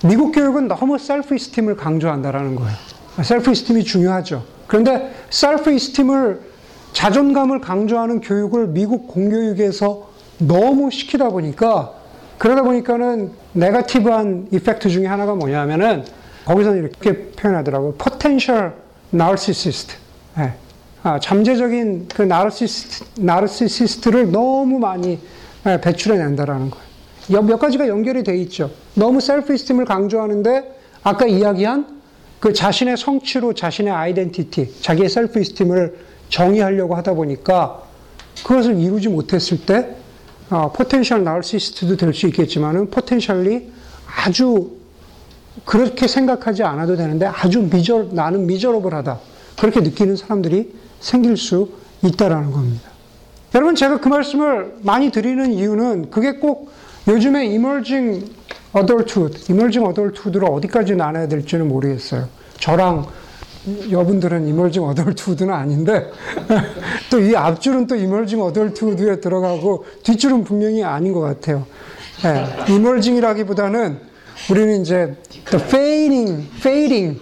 미국 0.03 0.31
교육은 0.31 0.67
너무 0.67 0.97
self-esteem을 0.97 1.75
강조한다라는 1.75 2.55
거예요. 2.55 2.73
self-esteem이 3.21 3.83
중요하죠. 3.83 4.43
그런데 4.67 5.13
self-esteem을 5.29 6.41
자존감을 6.93 7.61
강조하는 7.61 8.21
교육을 8.21 8.67
미국 8.67 9.07
공교육에서 9.07 10.09
너무 10.39 10.89
시키다 10.89 11.29
보니까 11.29 11.93
그러다 12.37 12.63
보니까는 12.63 13.31
negative한 13.53 14.47
effect 14.51 14.89
중에 14.89 15.05
하나가 15.05 15.35
뭐냐면은 15.35 16.03
거기서는 16.45 16.79
이렇게 16.79 17.29
표현하더라고요. 17.31 17.93
potential 17.93 18.73
narcissist. 19.13 19.95
네. 20.37 20.53
아, 21.03 21.19
잠재적인 21.19 22.07
그 22.13 22.21
나르시스트, 22.21 23.03
나르시시스트를 23.21 24.31
너무 24.31 24.79
많이 24.79 25.19
배출해낸다라는 25.63 26.71
거예요. 26.71 27.41
몇 27.43 27.57
가지가 27.59 27.87
연결이 27.87 28.23
돼 28.23 28.37
있죠. 28.39 28.71
너무 28.95 29.21
self-esteem을 29.21 29.85
강조하는데 29.85 30.79
아까 31.03 31.25
이야기한 31.25 32.01
그 32.39 32.53
자신의 32.53 32.97
성취로 32.97 33.53
자신의 33.53 33.93
identity, 33.93 34.81
자기의 34.81 35.09
self-esteem을 35.09 35.97
정의하려고 36.29 36.95
하다 36.95 37.13
보니까 37.13 37.83
그것을 38.45 38.77
이루지 38.77 39.09
못했을 39.09 39.65
때 39.65 39.95
어, 40.49 40.71
potential 40.71 41.23
narcissist도 41.23 41.97
될 41.97 42.13
수 42.13 42.27
있겠지만은 42.27 42.89
potentially 42.89 43.71
아주 44.25 44.71
그렇게 45.65 46.07
생각하지 46.07 46.63
않아도 46.63 46.95
되는데 46.95 47.25
아주 47.25 47.61
미저 47.61 48.07
나는 48.11 48.45
미저러블하다 48.47 49.19
그렇게 49.59 49.81
느끼는 49.81 50.15
사람들이 50.15 50.73
생길 50.99 51.37
수 51.37 51.69
있다라는 52.03 52.51
겁니다. 52.51 52.89
여러분 53.55 53.75
제가 53.75 53.99
그 53.99 54.07
말씀을 54.07 54.75
많이 54.81 55.11
드리는 55.11 55.51
이유는 55.53 56.09
그게 56.09 56.33
꼭 56.33 56.71
요즘에 57.07 57.45
emerging 57.47 58.25
adulthood, 58.75 59.51
emerging 59.51 59.87
adulthood를 59.87 60.45
어디까지 60.49 60.95
나눠야 60.95 61.27
될지는 61.27 61.67
모르겠어요. 61.67 62.27
저랑 62.59 63.05
여분들은 63.91 64.47
emerging 64.47 64.89
adulthood는 64.89 65.53
아닌데 65.53 66.09
또 67.09 67.19
이 67.19 67.35
앞줄은 67.35 67.87
또 67.87 67.95
emerging 67.95 68.43
adulthood에 68.45 69.21
들어가고 69.21 69.85
뒷줄은 70.03 70.43
분명히 70.43 70.83
아닌 70.83 71.13
것 71.13 71.21
같아요. 71.21 71.65
네, 72.23 72.45
emerging이라기보다는 72.69 73.99
우리는 74.49 74.81
이제 74.81 75.15
the 75.49 75.63
fading, 75.65 76.49
fading, 76.57 77.19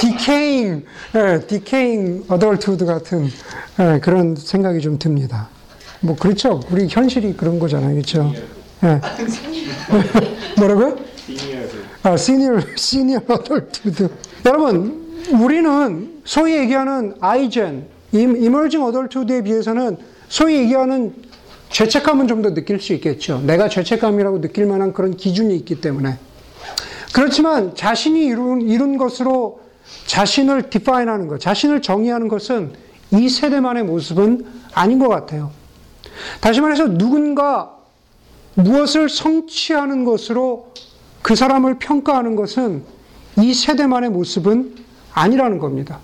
decaying, 0.00 0.84
decaying 1.46 2.24
adulthood 2.32 2.84
같은 2.84 3.28
그런 4.00 4.34
생각이 4.34 4.80
좀 4.80 4.98
듭니다. 4.98 5.48
뭐 6.00 6.16
그렇죠. 6.16 6.60
우리 6.70 6.88
현실이 6.88 7.36
그런 7.36 7.58
거잖아요, 7.58 7.94
그렇죠? 7.94 8.32
네. 8.80 9.00
뭐라고요? 10.56 10.96
아, 12.02 12.12
senior, 12.14 12.62
senior 12.76 13.24
adulthood. 13.30 14.08
여러분, 14.46 15.07
우리는 15.40 16.20
소위 16.24 16.56
얘기하는 16.56 17.14
아이젠, 17.20 17.86
emerging 18.12 18.84
adulthood에 18.84 19.42
비해서는 19.42 19.96
소위 20.28 20.56
얘기하는 20.56 21.14
죄책감은 21.70 22.28
좀 22.28 22.42
더 22.42 22.54
느낄 22.54 22.80
수 22.80 22.94
있겠죠. 22.94 23.40
내가 23.40 23.68
죄책감이라고 23.68 24.40
느낄 24.40 24.66
만한 24.66 24.92
그런 24.92 25.16
기준이 25.16 25.54
있기 25.56 25.80
때문에. 25.80 26.18
그렇지만 27.12 27.74
자신이 27.74 28.24
이룬, 28.26 28.62
이룬 28.62 28.96
것으로 28.96 29.60
자신을 30.06 30.70
디파인 30.70 31.08
하는 31.08 31.26
것, 31.28 31.40
자신을 31.40 31.82
정의하는 31.82 32.28
것은 32.28 32.72
이 33.10 33.28
세대만의 33.28 33.84
모습은 33.84 34.44
아닌 34.72 34.98
것 34.98 35.08
같아요. 35.08 35.50
다시 36.40 36.60
말해서 36.60 36.88
누군가 36.96 37.74
무엇을 38.54 39.08
성취하는 39.08 40.04
것으로 40.04 40.72
그 41.22 41.34
사람을 41.34 41.78
평가하는 41.78 42.36
것은 42.36 42.82
이 43.40 43.54
세대만의 43.54 44.10
모습은 44.10 44.74
아니라는 45.18 45.58
겁니다. 45.58 45.98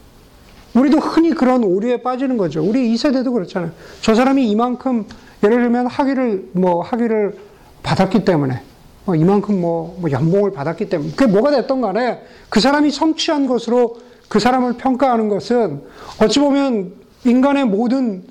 우리도 0.75 0.99
흔히 0.99 1.30
그런 1.30 1.62
오류에 1.62 2.02
빠지는 2.02 2.37
거죠. 2.37 2.62
우리 2.62 2.92
이 2.92 2.97
세대도 2.97 3.33
그렇잖아요. 3.33 3.71
저 4.00 4.14
사람이 4.14 4.50
이만큼 4.50 5.06
예를 5.42 5.62
들면 5.62 5.87
학위를 5.87 6.50
뭐 6.52 6.83
학위를 6.83 7.37
받았기 7.83 8.25
때문에 8.25 8.61
뭐 9.04 9.14
이만큼 9.14 9.61
뭐, 9.61 9.97
뭐 10.00 10.11
연봉을 10.11 10.52
받았기 10.52 10.88
때문에 10.88 11.11
그게 11.11 11.26
뭐가 11.30 11.50
됐던 11.50 11.80
간에 11.80 12.23
그 12.49 12.61
사람이 12.61 12.90
성취한 12.90 13.47
것으로 13.47 13.99
그 14.28 14.40
사람을 14.40 14.75
평가하는 14.75 15.28
것은 15.28 15.83
어찌 16.21 16.40
보면 16.40 16.94
인간의 17.25 17.66
모든 17.66 18.25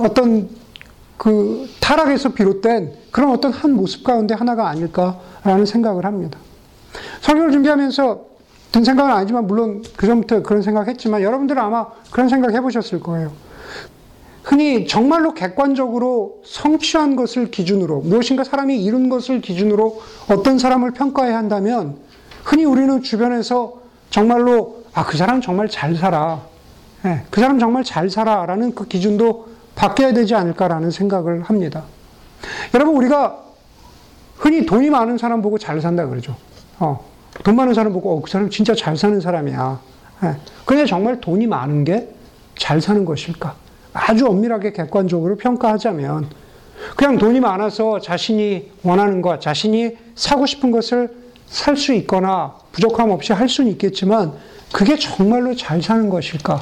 어떤 0.00 0.48
그 1.16 1.68
타락에서 1.80 2.30
비롯된 2.30 2.92
그런 3.10 3.30
어떤 3.30 3.52
한 3.52 3.72
모습 3.72 4.04
가운데 4.04 4.34
하나가 4.34 4.68
아닐까라는 4.68 5.66
생각을 5.66 6.04
합니다. 6.04 6.38
설교를 7.20 7.52
준비하면서 7.52 8.33
든 8.74 8.82
생각은 8.82 9.12
아니지만 9.12 9.46
물론 9.46 9.84
그 9.96 10.08
전부터 10.08 10.42
그런 10.42 10.60
생각 10.60 10.88
했지만 10.88 11.22
여러분들은 11.22 11.62
아마 11.62 11.86
그런 12.10 12.28
생각 12.28 12.52
해보셨을 12.52 12.98
거예요. 12.98 13.30
흔히 14.42 14.88
정말로 14.88 15.32
객관적으로 15.32 16.40
성취한 16.44 17.14
것을 17.14 17.52
기준으로 17.52 18.00
무엇인가 18.00 18.42
사람이 18.42 18.82
이룬 18.82 19.08
것을 19.08 19.40
기준으로 19.40 20.02
어떤 20.28 20.58
사람을 20.58 20.90
평가해야 20.90 21.38
한다면 21.38 21.98
흔히 22.42 22.64
우리는 22.64 23.00
주변에서 23.00 23.74
정말로 24.10 24.82
아 24.92 25.04
그 25.04 25.16
사람 25.16 25.40
정말 25.40 25.68
잘 25.68 25.94
살아 25.94 26.42
예, 27.04 27.22
그 27.30 27.40
사람 27.40 27.60
정말 27.60 27.84
잘 27.84 28.10
살아라는 28.10 28.74
그 28.74 28.88
기준도 28.88 29.50
바뀌어야 29.76 30.12
되지 30.12 30.34
않을까라는 30.34 30.90
생각을 30.90 31.44
합니다. 31.44 31.84
여러분 32.74 32.96
우리가 32.96 33.38
흔히 34.36 34.66
돈이 34.66 34.90
많은 34.90 35.16
사람 35.16 35.42
보고 35.42 35.58
잘 35.58 35.80
산다 35.80 36.08
그러죠. 36.08 36.34
어, 36.80 37.13
돈 37.42 37.56
많은 37.56 37.74
사람 37.74 37.92
보고 37.92 38.16
어, 38.16 38.20
그 38.22 38.30
사람 38.30 38.48
진짜 38.50 38.74
잘 38.74 38.96
사는 38.96 39.20
사람이야. 39.20 39.80
예, 40.24 40.36
근데 40.64 40.86
정말 40.86 41.20
돈이 41.20 41.46
많은 41.46 41.84
게 41.84 42.14
잘 42.56 42.80
사는 42.80 43.04
것일까? 43.04 43.54
아주 43.92 44.26
엄밀하게 44.26 44.72
객관적으로 44.72 45.36
평가하자면 45.36 46.28
그냥 46.96 47.18
돈이 47.18 47.40
많아서 47.40 48.00
자신이 48.00 48.70
원하는 48.82 49.22
것, 49.22 49.40
자신이 49.40 49.96
사고 50.14 50.46
싶은 50.46 50.70
것을 50.70 51.10
살 51.46 51.76
수 51.76 51.92
있거나 51.94 52.54
부족함 52.72 53.10
없이 53.10 53.32
할 53.32 53.48
수는 53.48 53.70
있겠지만 53.72 54.32
그게 54.72 54.96
정말로 54.96 55.54
잘 55.54 55.82
사는 55.82 56.08
것일까? 56.08 56.60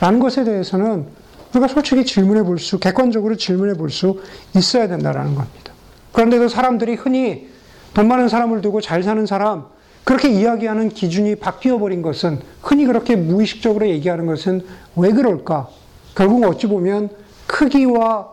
라는 0.00 0.18
것에 0.18 0.44
대해서는 0.44 1.06
우리가 1.52 1.68
솔직히 1.68 2.04
질문해 2.04 2.42
볼 2.42 2.58
수, 2.58 2.78
객관적으로 2.78 3.36
질문해 3.36 3.74
볼 3.74 3.90
수 3.90 4.20
있어야 4.56 4.88
된다는 4.88 5.34
겁니다. 5.34 5.72
그런데도 6.12 6.48
사람들이 6.48 6.94
흔히 6.94 7.48
돈 7.94 8.08
많은 8.08 8.28
사람을 8.28 8.60
두고 8.60 8.80
잘 8.80 9.02
사는 9.02 9.24
사람, 9.24 9.66
그렇게 10.04 10.28
이야기하는 10.28 10.90
기준이 10.90 11.36
바뀌어 11.36 11.78
버린 11.78 12.02
것은, 12.02 12.40
흔히 12.62 12.84
그렇게 12.84 13.16
무의식적으로 13.16 13.88
얘기하는 13.88 14.26
것은 14.26 14.64
왜 14.96 15.12
그럴까? 15.12 15.68
결국 16.14 16.44
어찌 16.44 16.66
보면 16.66 17.10
크기와 17.46 18.28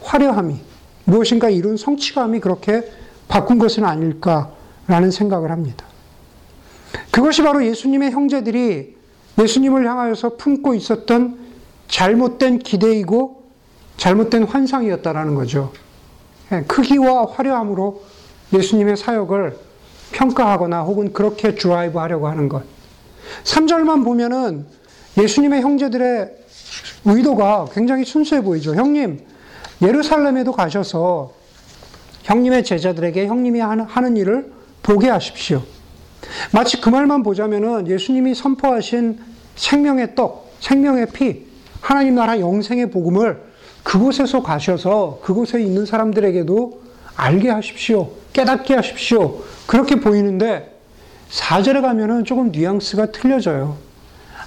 화려함이 0.00 0.56
무엇인가 1.04 1.50
이룬 1.50 1.76
성취감이 1.76 2.40
그렇게 2.40 2.90
바꾼 3.28 3.58
것은 3.58 3.84
아닐까라는 3.84 5.10
생각을 5.10 5.50
합니다. 5.50 5.84
그것이 7.10 7.42
바로 7.42 7.64
예수님의 7.64 8.12
형제들이 8.12 8.96
예수님을 9.38 9.86
향하여서 9.86 10.36
품고 10.36 10.74
있었던 10.74 11.38
잘못된 11.88 12.60
기대이고 12.60 13.42
잘못된 13.96 14.44
환상이었다라는 14.44 15.34
거죠. 15.34 15.72
예, 16.52 16.62
크기와 16.62 17.26
화려함으로 17.26 18.02
예수님의 18.52 18.96
사역을 18.96 19.58
평가하거나 20.12 20.82
혹은 20.82 21.12
그렇게 21.12 21.54
드라이브 21.54 21.98
하려고 21.98 22.28
하는 22.28 22.48
것. 22.48 22.62
3절만 23.44 24.04
보면은 24.04 24.66
예수님의 25.18 25.62
형제들의 25.62 26.30
의도가 27.04 27.66
굉장히 27.72 28.04
순수해 28.04 28.42
보이죠. 28.42 28.74
형님, 28.74 29.20
예루살렘에도 29.82 30.52
가셔서 30.52 31.32
형님의 32.24 32.64
제자들에게 32.64 33.26
형님이 33.26 33.60
하는 33.60 34.16
일을 34.16 34.52
보게 34.82 35.08
하십시오. 35.08 35.62
마치 36.52 36.80
그 36.80 36.88
말만 36.88 37.22
보자면은 37.22 37.86
예수님이 37.88 38.34
선포하신 38.34 39.20
생명의 39.54 40.14
떡, 40.14 40.52
생명의 40.60 41.06
피, 41.12 41.46
하나님 41.80 42.16
나라 42.16 42.40
영생의 42.40 42.90
복음을 42.90 43.40
그곳에서 43.82 44.42
가셔서 44.42 45.20
그곳에 45.22 45.62
있는 45.62 45.86
사람들에게도 45.86 46.82
알게 47.14 47.50
하십시오. 47.50 48.10
깨닫게 48.36 48.74
하십시오. 48.74 49.42
그렇게 49.66 49.96
보이는데 49.96 50.76
4절에 51.30 51.80
가면은 51.80 52.26
조금 52.26 52.52
뉘앙스가 52.52 53.06
틀려져요. 53.06 53.78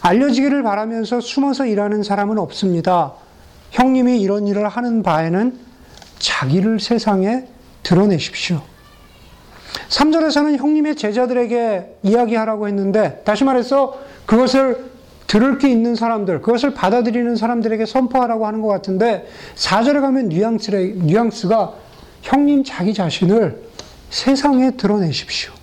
알려지기를 0.02 0.62
바라면서 0.62 1.20
숨어서 1.20 1.66
일하는 1.66 2.04
사람은 2.04 2.38
없습니다. 2.38 3.14
형님이 3.72 4.22
이런 4.22 4.48
일을 4.48 4.68
하는 4.68 5.02
바에는 5.02 5.58
자기를 6.20 6.80
세상에 6.80 7.48
드러내십시오. 7.82 8.62
3절에서는 9.90 10.58
형님의 10.58 10.96
제자들에게 10.96 11.98
이야기하라고 12.04 12.68
했는데, 12.68 13.22
다시 13.26 13.44
말해서 13.44 14.00
그것을 14.28 14.90
들을 15.26 15.58
게 15.58 15.70
있는 15.70 15.96
사람들, 15.96 16.42
그것을 16.42 16.76
받아들이는 16.76 17.36
사람들에게 17.36 17.86
선포하라고 17.86 18.46
하는 18.46 18.62
것 18.62 18.68
같은데, 18.68 19.28
4절에 19.56 20.02
가면 20.02 20.30
뉘앙스가 20.30 21.74
형님 22.22 22.64
자기 22.64 22.94
자신을 22.94 23.69
세상에 24.10 24.72
드러내십시오. 24.72 25.54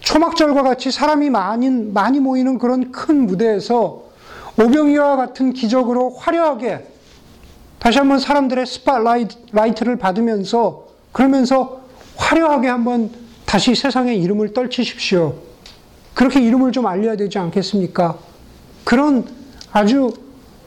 초막절과 0.00 0.62
같이 0.62 0.90
사람이 0.90 1.30
많이, 1.30 1.70
많이 1.70 2.20
모이는 2.20 2.58
그런 2.58 2.92
큰 2.92 3.26
무대에서 3.26 4.02
오병이어와 4.58 5.16
같은 5.16 5.52
기적으로 5.52 6.10
화려하게 6.10 6.86
다시 7.78 7.98
한번 7.98 8.18
사람들의 8.18 8.66
spotlight를 8.66 9.96
받으면서 9.96 10.86
그러면서 11.12 11.80
화려하게 12.16 12.68
한번 12.68 13.10
다시 13.46 13.74
세상의 13.74 14.20
이름을 14.20 14.52
떨치십시오. 14.52 15.34
그렇게 16.12 16.40
이름을 16.40 16.72
좀 16.72 16.86
알려야 16.86 17.16
되지 17.16 17.38
않겠습니까? 17.38 18.18
그런 18.84 19.26
아주 19.72 20.12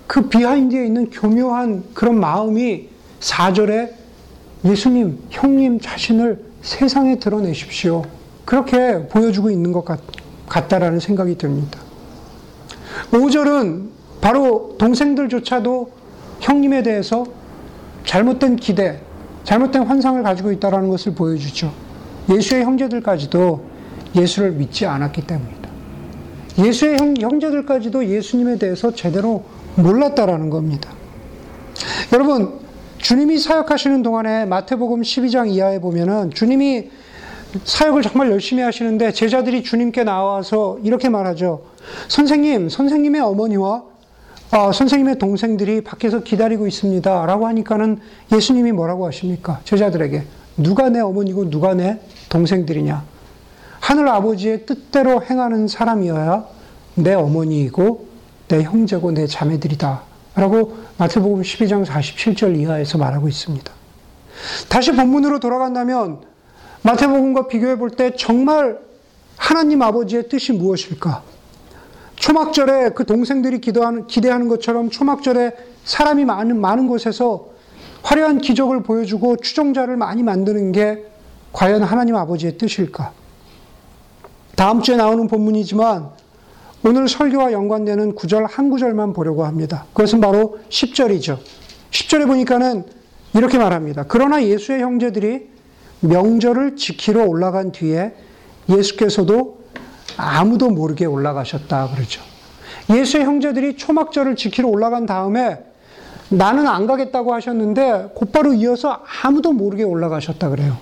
그 0.08 0.28
behind에 0.28 0.86
있는 0.86 1.10
교묘한 1.12 1.84
그런 1.94 2.20
마음이 2.20 2.90
4절에 3.20 3.92
예수님, 4.66 5.20
형님 5.30 5.80
자신을 5.80 6.53
세상에 6.64 7.20
드러내십시오. 7.20 8.04
그렇게 8.46 9.08
보여주고 9.08 9.52
있는 9.52 9.72
것 9.72 9.86
같, 9.86 10.00
같다라는 10.48 11.00
생각이 11.00 11.38
듭니다. 11.38 11.80
5절은 13.12 13.90
바로 14.22 14.76
동생들조차도 14.80 15.92
형님에 16.40 16.82
대해서 16.84 17.26
잘못된 18.06 18.56
기대, 18.56 19.02
잘못된 19.44 19.84
환상을 19.84 20.24
가지고 20.24 20.52
있다는 20.52 20.90
것을 20.90 21.14
보여주죠. 21.14 21.72
예수의 22.30 22.64
형제들까지도 22.64 23.66
예수를 24.16 24.52
믿지 24.52 24.86
않았기 24.86 25.28
때문이다. 25.28 25.70
예수의 26.60 26.98
형, 27.20 27.40
제들까지도 27.40 28.08
예수님에 28.08 28.58
대해서 28.58 28.94
제대로 28.94 29.44
몰랐다라는 29.76 30.50
겁니다. 30.50 30.92
여러분, 32.14 32.63
주님이 33.04 33.38
사역하시는 33.38 34.02
동안에 34.02 34.46
마태복음 34.46 35.02
12장 35.02 35.50
이하에 35.52 35.80
보면은 35.82 36.32
주님이 36.32 36.90
사역을 37.66 38.02
정말 38.02 38.32
열심히 38.32 38.64
하시는데 38.64 39.12
제자들이 39.12 39.62
주님께 39.62 40.06
나와서 40.06 40.80
이렇게 40.84 41.10
말하죠. 41.10 41.66
선생님, 42.08 42.70
선생님의 42.70 43.20
어머니와 43.20 43.84
어, 44.52 44.72
선생님의 44.72 45.20
동생들이 45.20 45.82
밖에서 45.84 46.24
기다리고 46.24 46.66
있습니다. 46.66 47.26
라고 47.26 47.46
하니까는 47.48 48.00
예수님이 48.32 48.72
뭐라고 48.72 49.06
하십니까? 49.08 49.60
제자들에게. 49.66 50.24
누가 50.56 50.88
내 50.88 51.02
어머니고 51.02 51.50
누가 51.50 51.74
내 51.74 52.00
동생들이냐? 52.30 53.04
하늘 53.82 54.08
아버지의 54.08 54.66
뜻대로 54.66 55.22
행하는 55.22 55.68
사람이어야 55.68 56.46
내 56.96 57.14
어머니이고 57.16 58.08
내 58.48 58.64
형제고 58.64 59.12
내 59.12 59.28
자매들이다. 59.28 60.13
라고 60.36 60.78
마태복음 60.98 61.42
12장 61.42 61.86
47절 61.86 62.58
이하에서 62.60 62.98
말하고 62.98 63.28
있습니다. 63.28 63.72
다시 64.68 64.92
본문으로 64.92 65.40
돌아간다면 65.40 66.22
마태복음과 66.82 67.48
비교해 67.48 67.78
볼 67.78 67.92
때 67.92 68.14
정말 68.18 68.80
하나님 69.38 69.82
아버지의 69.82 70.30
뜻이 70.30 70.54
무엇일까? 70.54 71.22
초막절에 72.16 72.90
그 72.90 73.06
동생들이 73.06 73.60
기도하는, 73.60 74.08
기대하는 74.08 74.48
것처럼 74.48 74.90
초막절에 74.90 75.52
사람이 75.84 76.26
많은, 76.26 76.60
많은 76.60 76.88
곳에서 76.88 77.48
화려한 78.04 78.40
기적을 78.40 78.84
보여주고 78.84 79.38
추종자를 79.38 79.98
많이 79.98 80.24
만드는 80.24 80.72
게 80.72 81.06
과연 81.52 81.84
하나님 81.84 82.16
아버지의 82.16 82.58
뜻일까? 82.58 83.12
다음 84.56 84.82
주에 84.82 84.96
나오는 84.96 85.28
본문이지만 85.28 86.10
오늘 86.86 87.08
설교와 87.08 87.54
연관되는 87.54 88.14
구절 88.14 88.46
한 88.46 88.70
구절만 88.70 89.14
보려고 89.14 89.46
합니다. 89.46 89.86
그것은 89.94 90.20
바로 90.20 90.60
10절이죠. 90.68 91.40
10절에 91.92 92.28
보니까는 92.28 92.84
이렇게 93.36 93.58
말합니다. 93.58 94.04
그러나 94.08 94.44
예수의 94.44 94.82
형제들이 94.82 95.50
명절을 96.02 96.76
지키러 96.76 97.24
올라간 97.24 97.72
뒤에 97.72 98.14
예수께서도 98.68 99.64
아무도 100.18 100.70
모르게 100.72 101.06
올라가셨다 101.06 101.92
그러죠. 101.92 102.22
예수의 102.90 103.24
형제들이 103.24 103.78
초막절을 103.78 104.36
지키러 104.36 104.68
올라간 104.68 105.06
다음에 105.06 105.60
나는 106.30 106.68
안 106.68 106.86
가겠다고 106.86 107.34
하셨는데 107.34 108.12
곧바로 108.14 108.54
이어서 108.54 109.02
아무도 109.24 109.54
모르게 109.54 109.84
올라가셨다 109.84 110.50
그래요. 110.50 110.78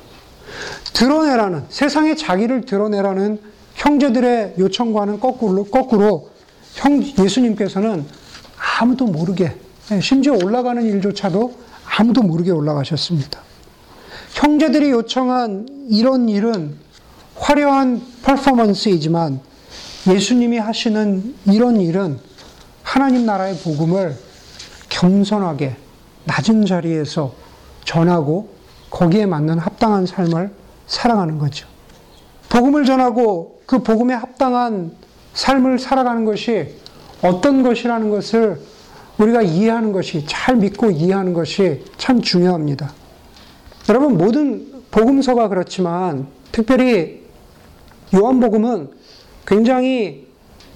드러내라는 0.93 1.65
세상에 1.69 2.15
자기를 2.15 2.61
드러내라는 2.61 3.39
형제들의 3.81 4.55
요청과는 4.59 5.19
거꾸로 5.19 5.63
거꾸로 5.63 6.29
형 6.75 7.03
예수님께서는 7.03 8.05
아무도 8.79 9.05
모르게 9.07 9.55
심지어 10.01 10.33
올라가는 10.33 10.81
일조차도 10.83 11.55
아무도 11.97 12.21
모르게 12.21 12.51
올라가셨습니다. 12.51 13.41
형제들이 14.35 14.91
요청한 14.91 15.67
이런 15.89 16.29
일은 16.29 16.75
화려한 17.35 18.01
퍼포먼스이지만 18.23 19.39
예수님이 20.07 20.59
하시는 20.59 21.35
이런 21.45 21.81
일은 21.81 22.19
하나님 22.83 23.25
나라의 23.25 23.57
복음을 23.57 24.15
겸손하게 24.89 25.75
낮은 26.25 26.67
자리에서 26.67 27.33
전하고 27.83 28.53
거기에 28.91 29.25
맞는 29.25 29.57
합당한 29.57 30.05
삶을 30.05 30.51
살아가는 30.85 31.39
거죠. 31.39 31.70
복음을 32.51 32.83
전하고 32.83 33.61
그 33.65 33.81
복음에 33.81 34.13
합당한 34.13 34.91
삶을 35.33 35.79
살아가는 35.79 36.25
것이 36.25 36.67
어떤 37.23 37.63
것이라는 37.63 38.09
것을 38.09 38.59
우리가 39.17 39.41
이해하는 39.41 39.93
것이 39.93 40.25
잘 40.27 40.57
믿고 40.57 40.91
이해하는 40.91 41.31
것이 41.31 41.85
참 41.97 42.21
중요합니다. 42.21 42.91
여러분 43.87 44.17
모든 44.17 44.83
복음서가 44.91 45.47
그렇지만 45.47 46.27
특별히 46.51 47.21
요한복음은 48.13 48.89
굉장히 49.47 50.27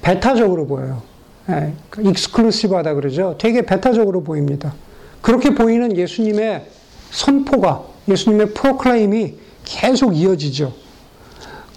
배타적으로 0.02 0.68
보여요. 0.68 1.02
예, 1.50 1.74
익스클루시브하다 2.00 2.94
그러죠. 2.94 3.36
되게 3.38 3.64
배타적으로 3.64 4.24
보입니다. 4.24 4.74
그렇게 5.22 5.54
보이는 5.54 5.98
예수님의 5.98 6.68
선포가 7.12 7.84
예수님의 8.08 8.54
프로클레임이 8.54 9.34
계속 9.66 10.16
이어지죠. 10.16 10.85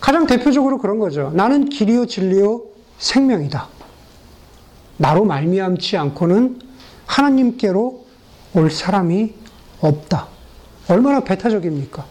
가장 0.01 0.27
대표적으로 0.27 0.79
그런 0.79 0.99
거죠. 0.99 1.31
나는 1.35 1.69
길이요 1.69 2.07
진리요 2.07 2.63
생명이다. 2.99 3.69
나로 4.97 5.25
말미암지 5.25 5.97
않고는 5.97 6.61
하나님께로 7.07 8.05
올 8.55 8.71
사람이 8.71 9.35
없다. 9.81 10.29
얼마나 10.89 11.21
배타적입니까? 11.21 12.05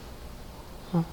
어? 0.93 1.05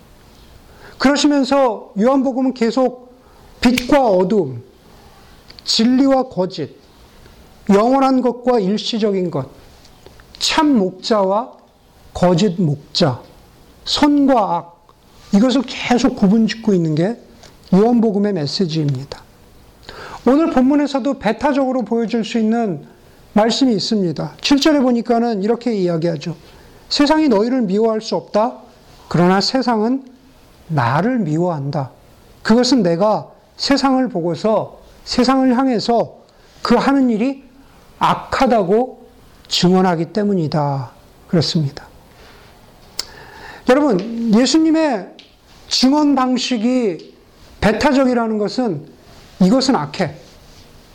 그러시면서 0.99 1.93
요한복음은 1.99 2.55
계속 2.55 3.15
빛과 3.61 4.07
어둠, 4.07 4.63
진리와 5.65 6.29
거짓, 6.29 6.77
영원한 7.71 8.21
것과 8.21 8.61
일시적인 8.61 9.31
것, 9.31 9.49
참 10.39 10.79
목자와 10.79 11.53
거짓 12.13 12.61
목자, 12.61 13.23
선과 13.85 14.57
악, 14.57 14.74
이것을 15.35 15.63
계속 15.67 16.17
구분 16.17 16.47
짓고 16.47 16.75
있는 16.75 16.95
게 16.95 17.17
요한복음의 17.73 18.35
메시지입니다. 18.35 19.23
오늘 20.27 20.51
본문에서도 20.51 21.19
배타적으로 21.19 21.83
보여줄 21.83 22.25
수 22.25 22.39
있는 22.39 22.87
말씀이 23.33 23.75
있습니다. 23.75 24.35
7절에 24.41 24.81
보니까는 24.83 25.43
이렇게 25.43 25.75
이야기하죠. 25.75 26.37
세상이 26.89 27.29
너희를 27.29 27.63
미워할 27.63 28.01
수 28.01 28.15
없다. 28.15 28.59
그러나 29.09 29.41
세상은 29.41 30.05
나를 30.69 31.19
미워한다. 31.19 31.91
그것은 32.43 32.83
내가 32.83 33.31
세상을 33.57 34.09
보고서 34.09 34.81
세상을 35.05 35.57
향해서 35.57 36.19
그 36.63 36.77
하는 36.77 37.11
일이 37.11 37.45
악하다고 37.99 39.07
증언하기 39.49 40.07
때문이다. 40.07 40.91
그렇습니다. 41.29 41.87
여러분, 43.69 44.33
예수님의 44.35 45.14
증언 45.75 46.15
방식이 46.15 47.17
배타적이라는 47.61 48.39
것은 48.39 48.87
이것은 49.41 49.75
악해. 49.75 50.15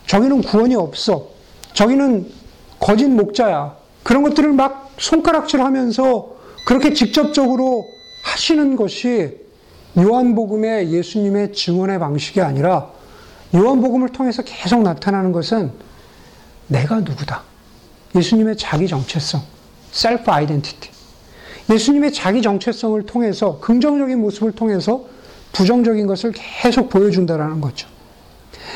저기는 0.07 0.41
구원이 0.41 0.73
없어. 0.75 1.27
저기는 1.73 2.31
거짓 2.79 3.07
목자야. 3.07 3.75
그런 4.03 4.23
것들을 4.23 4.53
막 4.53 4.91
손가락질 4.97 5.59
하면서 5.59 6.33
그렇게 6.65 6.93
직접적으로 6.93 7.85
하시는 8.23 8.77
것이 8.77 9.37
요한복음의 9.97 10.93
예수님의 10.93 11.51
증언의 11.51 11.99
방식이 11.99 12.39
아니라 12.39 12.89
요한복음을 13.53 14.09
통해서 14.09 14.43
계속 14.43 14.81
나타나는 14.81 15.33
것은 15.33 15.73
내가 16.67 17.01
누구다. 17.01 17.43
예수님의 18.15 18.55
자기 18.55 18.87
정체성, 18.87 19.41
셀프 19.91 20.31
아이덴티티. 20.31 20.98
예수님의 21.69 22.13
자기 22.13 22.41
정체성을 22.41 23.05
통해서 23.05 23.59
긍정적인 23.59 24.19
모습을 24.19 24.53
통해서 24.53 25.05
부정적인 25.51 26.07
것을 26.07 26.33
계속 26.33 26.89
보여준다라는 26.89 27.61
거죠. 27.61 27.87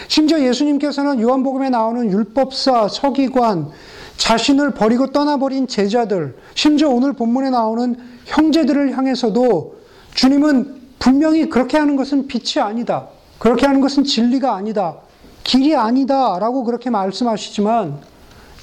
심지어 0.08 0.40
예수님께서는 0.40 1.20
요한복음에 1.20 1.70
나오는 1.70 2.12
율법사, 2.12 2.88
서기관, 2.88 3.70
자신을 4.18 4.72
버리고 4.72 5.12
떠나버린 5.12 5.68
제자들, 5.68 6.36
심지어 6.56 6.90
오늘 6.90 7.14
본문에 7.14 7.50
나오는 7.50 7.96
형제들을 8.26 8.96
향해서도 8.96 9.76
주님은 10.14 10.82
분명히 11.00 11.50
그렇게 11.50 11.78
하는 11.78 11.96
것은 11.96 12.28
빛이 12.28 12.64
아니다. 12.64 13.08
그렇게 13.40 13.66
하는 13.66 13.82
것은 13.82 14.04
진리가 14.04 14.56
아니다. 14.56 14.98
길이 15.44 15.76
아니다. 15.76 16.40
라고 16.40 16.64
그렇게 16.64 16.90
말씀하시지만 16.90 17.98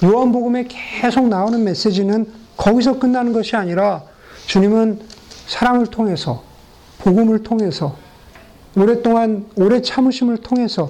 요한복음에 0.03 0.67
계속 0.67 1.27
나오는 1.27 1.63
메시지는 1.63 2.25
거기서 2.57 2.97
끝나는 2.97 3.33
것이 3.33 3.55
아니라 3.55 4.03
주님은 4.47 5.01
사랑을 5.47 5.87
통해서, 5.87 6.43
복음을 6.99 7.43
통해서, 7.43 7.95
오랫동안, 8.75 9.45
오래 9.55 9.81
참으심을 9.81 10.37
통해서 10.37 10.89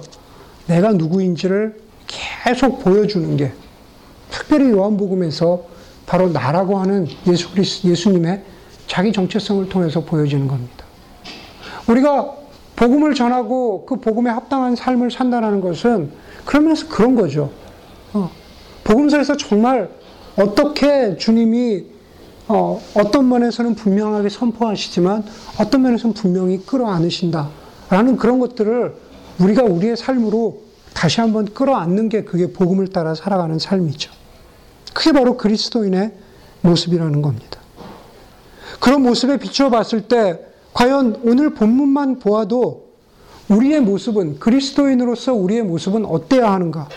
내가 0.66 0.92
누구인지를 0.92 1.80
계속 2.06 2.82
보여주는 2.82 3.36
게 3.36 3.52
특별히 4.30 4.70
요한복음에서 4.70 5.64
바로 6.06 6.28
나라고 6.28 6.78
하는 6.78 7.06
예수 7.26 7.50
그리스 7.52 7.86
예수님의 7.86 8.42
자기 8.86 9.12
정체성을 9.12 9.68
통해서 9.68 10.00
보여지는 10.04 10.48
겁니다. 10.48 10.84
우리가 11.88 12.36
복음을 12.76 13.14
전하고 13.14 13.86
그 13.86 13.96
복음에 13.96 14.30
합당한 14.30 14.76
삶을 14.76 15.10
산다는 15.10 15.60
것은 15.60 16.10
그러면서 16.44 16.88
그런 16.88 17.14
거죠. 17.14 17.50
어, 18.12 18.30
복음서에서 18.84 19.36
정말 19.36 19.88
어떻게 20.36 21.16
주님이 21.16 21.91
어, 22.48 22.82
어떤 22.94 23.28
면에서는 23.28 23.74
분명하게 23.74 24.28
선포하시지만 24.28 25.24
어떤 25.58 25.82
면에서는 25.82 26.14
분명히 26.14 26.58
끌어안으신다라는 26.58 28.16
그런 28.18 28.38
것들을 28.38 28.94
우리가 29.38 29.62
우리의 29.62 29.96
삶으로 29.96 30.62
다시 30.92 31.20
한번 31.20 31.46
끌어안는 31.46 32.08
게 32.08 32.24
그게 32.24 32.52
복음을 32.52 32.88
따라 32.88 33.14
살아가는 33.14 33.58
삶이죠. 33.58 34.12
그게 34.92 35.12
바로 35.12 35.36
그리스도인의 35.36 36.12
모습이라는 36.60 37.22
겁니다. 37.22 37.60
그런 38.78 39.02
모습에 39.02 39.38
비추어 39.38 39.70
봤을 39.70 40.02
때 40.02 40.38
과연 40.72 41.20
오늘 41.24 41.54
본문만 41.54 42.18
보아도 42.18 42.88
우리의 43.48 43.80
모습은 43.80 44.38
그리스도인으로서 44.38 45.34
우리의 45.34 45.62
모습은 45.62 46.04
어때야 46.04 46.52
하는가? 46.52 46.88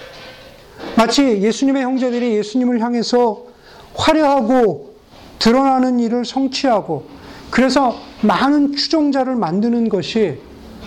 마치 0.97 1.23
예수님의 1.41 1.83
형제들이 1.83 2.35
예수님을 2.37 2.79
향해서 2.79 3.45
화려하고 3.93 4.94
드러나는 5.39 5.99
일을 5.99 6.25
성취하고 6.25 7.07
그래서 7.49 7.97
많은 8.21 8.75
추종자를 8.75 9.35
만드는 9.35 9.89
것이 9.89 10.39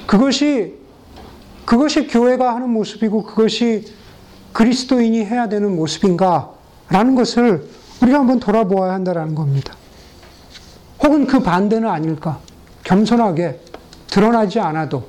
그것이 0.06 0.74
그것이 1.64 2.06
교회가 2.06 2.54
하는 2.54 2.70
모습이고 2.70 3.24
그것이 3.24 3.84
그리스도인이 4.52 5.24
해야 5.24 5.48
되는 5.48 5.76
모습인가라는 5.76 7.14
것을 7.14 7.68
우리가 8.02 8.20
한번 8.20 8.40
돌아보아야 8.40 8.94
한다는 8.94 9.34
겁니다. 9.34 9.74
혹은 11.02 11.26
그 11.26 11.40
반대는 11.40 11.88
아닐까? 11.88 12.38
겸손하게 12.84 13.60
드러나지 14.06 14.60
않아도 14.60 15.04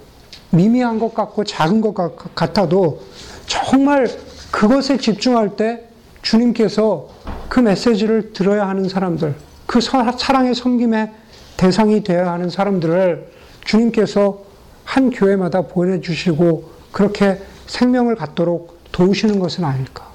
미미한 0.52 1.00
것 1.00 1.14
같고 1.14 1.44
작은 1.44 1.82
것 1.82 1.94
같아도 2.36 3.02
정말 3.46 4.08
그것에 4.52 4.98
집중할 4.98 5.56
때 5.56 5.88
주님께서 6.22 7.08
그 7.50 7.60
메시지를 7.60 8.32
들어야 8.32 8.68
하는 8.68 8.88
사람들, 8.88 9.36
그 9.66 9.82
사랑의 9.82 10.56
섬김의 10.56 11.12
대상이 11.58 12.04
되어야 12.04 12.32
하는 12.32 12.50
사람들을 12.50 13.32
주님께서 13.66 14.44
한 14.86 15.10
교회마다 15.10 15.64
보내주시고 15.64 16.72
그렇게 16.92 17.42
생명을 17.68 18.16
갖도록 18.16 18.80
도우시는 18.92 19.40
것은 19.40 19.64
아닐까. 19.64 20.08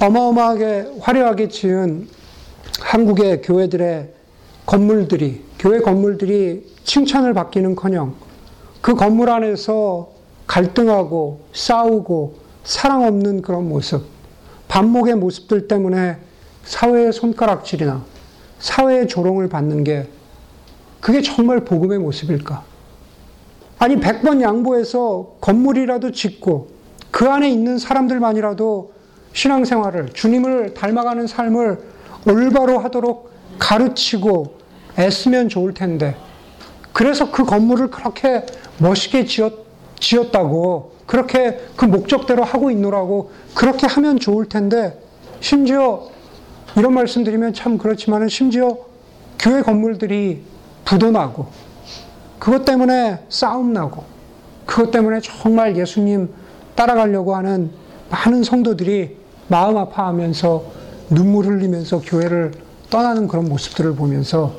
어마어마하게 0.00 0.96
화려하게 1.00 1.48
지은 1.48 2.08
한국의 2.80 3.42
교회들의 3.42 4.12
건물들이, 4.66 5.44
교회 5.58 5.80
건물들이 5.80 6.66
칭찬을 6.84 7.34
받기는 7.34 7.74
커녕 7.76 8.14
그 8.80 8.94
건물 8.94 9.30
안에서 9.30 10.10
갈등하고 10.46 11.40
싸우고 11.52 12.36
사랑 12.64 13.04
없는 13.04 13.42
그런 13.42 13.68
모습, 13.68 14.04
반목의 14.72 15.16
모습들 15.16 15.68
때문에 15.68 16.16
사회의 16.64 17.12
손가락질이나 17.12 18.02
사회의 18.58 19.06
조롱을 19.06 19.50
받는 19.50 19.84
게 19.84 20.08
그게 20.98 21.20
정말 21.20 21.60
복음의 21.60 21.98
모습일까? 21.98 22.64
아니, 23.78 23.96
100번 23.96 24.40
양보해서 24.40 25.36
건물이라도 25.42 26.12
짓고 26.12 26.70
그 27.10 27.28
안에 27.28 27.50
있는 27.50 27.76
사람들만이라도 27.76 28.92
신앙생활을, 29.34 30.14
주님을 30.14 30.72
닮아가는 30.72 31.26
삶을 31.26 31.78
올바로 32.26 32.78
하도록 32.78 33.30
가르치고 33.58 34.56
애쓰면 34.98 35.50
좋을 35.50 35.74
텐데, 35.74 36.16
그래서 36.94 37.30
그 37.30 37.44
건물을 37.44 37.90
그렇게 37.90 38.46
멋있게 38.78 39.26
지었, 39.26 39.52
지었다고, 40.02 40.92
그렇게 41.06 41.60
그 41.76 41.84
목적대로 41.86 42.44
하고 42.44 42.70
있노라고, 42.70 43.30
그렇게 43.54 43.86
하면 43.86 44.18
좋을 44.18 44.48
텐데, 44.48 45.00
심지어 45.40 46.08
이런 46.76 46.94
말씀 46.94 47.24
드리면 47.24 47.52
참 47.52 47.76
그렇지만은 47.76 48.28
심지어 48.28 48.78
교회 49.38 49.60
건물들이 49.60 50.42
부도나고 50.84 51.48
그것 52.38 52.64
때문에 52.64 53.24
싸움 53.28 53.72
나고 53.72 54.04
그것 54.64 54.90
때문에 54.90 55.20
정말 55.20 55.76
예수님 55.76 56.32
따라가려고 56.74 57.34
하는 57.34 57.70
많은 58.10 58.44
성도들이 58.44 59.16
마음 59.48 59.76
아파하면서 59.76 60.64
눈물 61.10 61.46
흘리면서 61.46 62.00
교회를 62.00 62.52
떠나는 62.88 63.28
그런 63.28 63.48
모습들을 63.48 63.94
보면서 63.94 64.52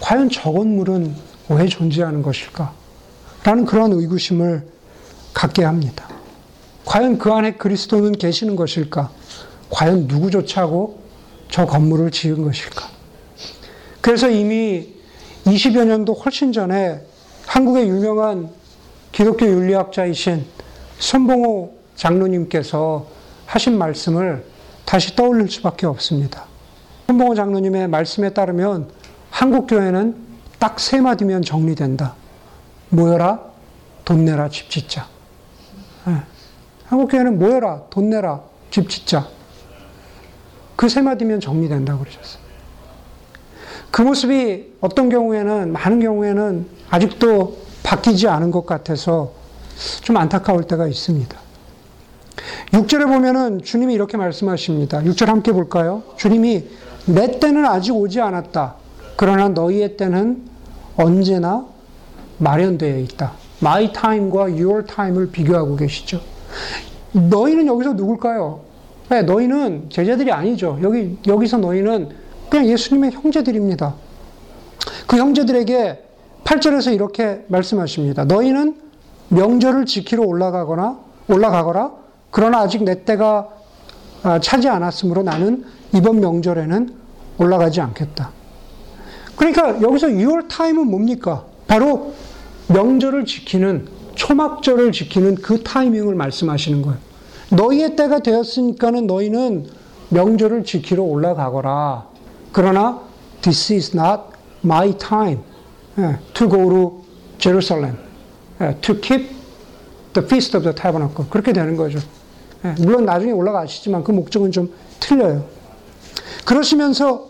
과연 0.00 0.30
저 0.30 0.52
건물은 0.52 1.14
왜 1.48 1.66
존재하는 1.66 2.22
것일까? 2.22 2.72
라는 3.44 3.64
그런 3.64 3.92
의구심을 3.92 4.66
갖게 5.34 5.64
합니다. 5.64 6.08
과연 6.84 7.18
그 7.18 7.32
안에 7.32 7.52
그리스도는 7.54 8.12
계시는 8.12 8.56
것일까? 8.56 9.10
과연 9.70 10.06
누구조차 10.06 10.66
고 10.66 11.02
저 11.52 11.66
건물을 11.66 12.10
지은 12.10 12.42
것일까? 12.42 12.88
그래서 14.00 14.30
이미 14.30 14.94
20여 15.44 15.84
년도 15.84 16.14
훨씬 16.14 16.50
전에 16.50 17.02
한국의 17.46 17.88
유명한 17.88 18.48
기독교 19.12 19.44
윤리학자이신 19.46 20.46
손봉호 20.98 21.74
장로님께서 21.94 23.06
하신 23.44 23.76
말씀을 23.76 24.46
다시 24.86 25.14
떠올릴 25.14 25.50
수밖에 25.50 25.86
없습니다. 25.86 26.46
손봉호 27.06 27.34
장로님의 27.34 27.88
말씀에 27.88 28.30
따르면 28.30 28.88
한국 29.30 29.66
교회는 29.66 30.16
딱 30.58 30.78
세 30.80 31.02
마디면 31.02 31.42
정리된다. 31.42 32.14
모여라, 32.92 33.40
돈 34.04 34.24
내라, 34.26 34.48
집 34.50 34.68
짓자. 34.68 35.06
네. 36.06 36.16
한국 36.86 37.10
교회는 37.10 37.38
모여라, 37.38 37.84
돈 37.88 38.10
내라, 38.10 38.42
집 38.70 38.88
짓자. 38.90 39.28
그 40.76 40.88
세 40.88 41.00
마디면 41.00 41.40
정리된다고 41.40 42.00
그러셨어요. 42.00 42.42
그 43.90 44.02
모습이 44.02 44.74
어떤 44.80 45.08
경우에는, 45.08 45.72
많은 45.72 46.00
경우에는 46.00 46.66
아직도 46.90 47.58
바뀌지 47.82 48.28
않은 48.28 48.50
것 48.50 48.66
같아서 48.66 49.32
좀 50.02 50.16
안타까울 50.18 50.64
때가 50.64 50.86
있습니다. 50.86 51.38
6절에 52.72 53.06
보면은 53.06 53.62
주님이 53.62 53.94
이렇게 53.94 54.16
말씀하십니다. 54.18 55.02
6절 55.02 55.26
함께 55.26 55.52
볼까요? 55.52 56.02
주님이 56.16 56.68
내 57.06 57.38
때는 57.40 57.64
아직 57.64 57.92
오지 57.94 58.20
않았다. 58.20 58.74
그러나 59.16 59.48
너희의 59.48 59.96
때는 59.96 60.48
언제나 60.96 61.71
마련되어 62.42 62.98
있다. 62.98 63.32
My 63.60 63.92
time과 63.92 64.42
your 64.42 64.84
time을 64.84 65.30
비교하고 65.30 65.76
계시죠. 65.76 66.20
너희는 67.12 67.66
여기서 67.66 67.92
누굴까요? 67.92 68.60
네, 69.08 69.22
너희는 69.22 69.90
제자들이 69.90 70.32
아니죠. 70.32 70.78
여기, 70.82 71.18
여기서 71.26 71.58
너희는 71.58 72.10
그냥 72.50 72.66
예수님의 72.66 73.12
형제들입니다. 73.12 73.94
그 75.06 75.16
형제들에게 75.16 76.02
8절에서 76.44 76.92
이렇게 76.92 77.44
말씀하십니다. 77.48 78.24
너희는 78.24 78.76
명절을 79.28 79.86
지키러 79.86 80.24
올라가거나, 80.24 80.98
올라가거라. 81.28 81.92
그러나 82.30 82.60
아직 82.60 82.82
내 82.82 83.04
때가 83.04 83.48
아, 84.24 84.40
차지 84.40 84.68
않았으므로 84.68 85.22
나는 85.22 85.64
이번 85.94 86.20
명절에는 86.20 86.94
올라가지 87.38 87.80
않겠다. 87.80 88.30
그러니까 89.36 89.80
여기서 89.82 90.08
6월 90.08 90.48
타임은 90.48 90.86
뭡니까? 90.90 91.44
바로 91.66 92.12
명절을 92.72 93.24
지키는 93.24 93.88
초막절을 94.14 94.92
지키는 94.92 95.36
그 95.36 95.62
타이밍을 95.62 96.14
말씀하시는 96.14 96.82
거예요. 96.82 96.98
너희의 97.50 97.96
때가 97.96 98.20
되었으니까는 98.20 99.06
너희는 99.06 99.66
명절을 100.10 100.64
지키러 100.64 101.02
올라가거라. 101.02 102.06
그러나 102.52 103.00
this 103.40 103.72
is 103.72 103.96
not 103.96 104.22
my 104.64 104.96
time 104.96 105.40
to 106.34 106.48
go 106.48 106.68
to 106.68 107.02
Jerusalem 107.38 107.96
to 108.80 108.94
keep 109.00 109.30
the 110.12 110.24
feast 110.24 110.56
of 110.56 110.62
the 110.64 110.74
tabernacle. 110.74 111.28
그렇게 111.28 111.52
되는 111.52 111.76
거죠. 111.76 111.98
물론 112.78 113.04
나중에 113.04 113.32
올라가시지만 113.32 114.04
그 114.04 114.12
목적은 114.12 114.52
좀 114.52 114.72
틀려요. 115.00 115.44
그러시면서 116.44 117.28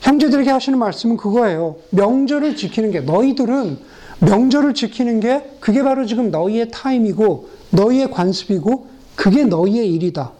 형제들에게 0.00 0.50
하시는 0.50 0.78
말씀은 0.78 1.16
그거예요. 1.16 1.76
명절을 1.90 2.56
지키는 2.56 2.90
게 2.90 3.00
너희들은 3.00 3.78
명절을 4.24 4.74
지키는 4.74 5.20
게 5.20 5.56
그게 5.60 5.82
바로 5.82 6.06
지금 6.06 6.30
너희의 6.30 6.70
타임이고 6.70 7.48
너희의 7.70 8.10
관습이고 8.10 8.88
그게 9.16 9.44
너희의 9.44 9.92
일이다. 9.92 10.32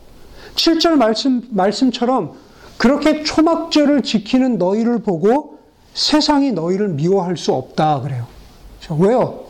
7절 0.55 0.97
말씀, 0.97 1.43
말씀처럼 1.51 2.33
그렇게 2.77 3.23
초막절을 3.23 4.03
지키는 4.03 4.59
너희를 4.59 5.01
보고 5.01 5.59
세상이 5.95 6.53
너희를 6.53 6.89
미워할 6.89 7.37
수 7.37 7.53
없다. 7.53 8.01
그래요. 8.01 8.27
왜요? 8.99 9.45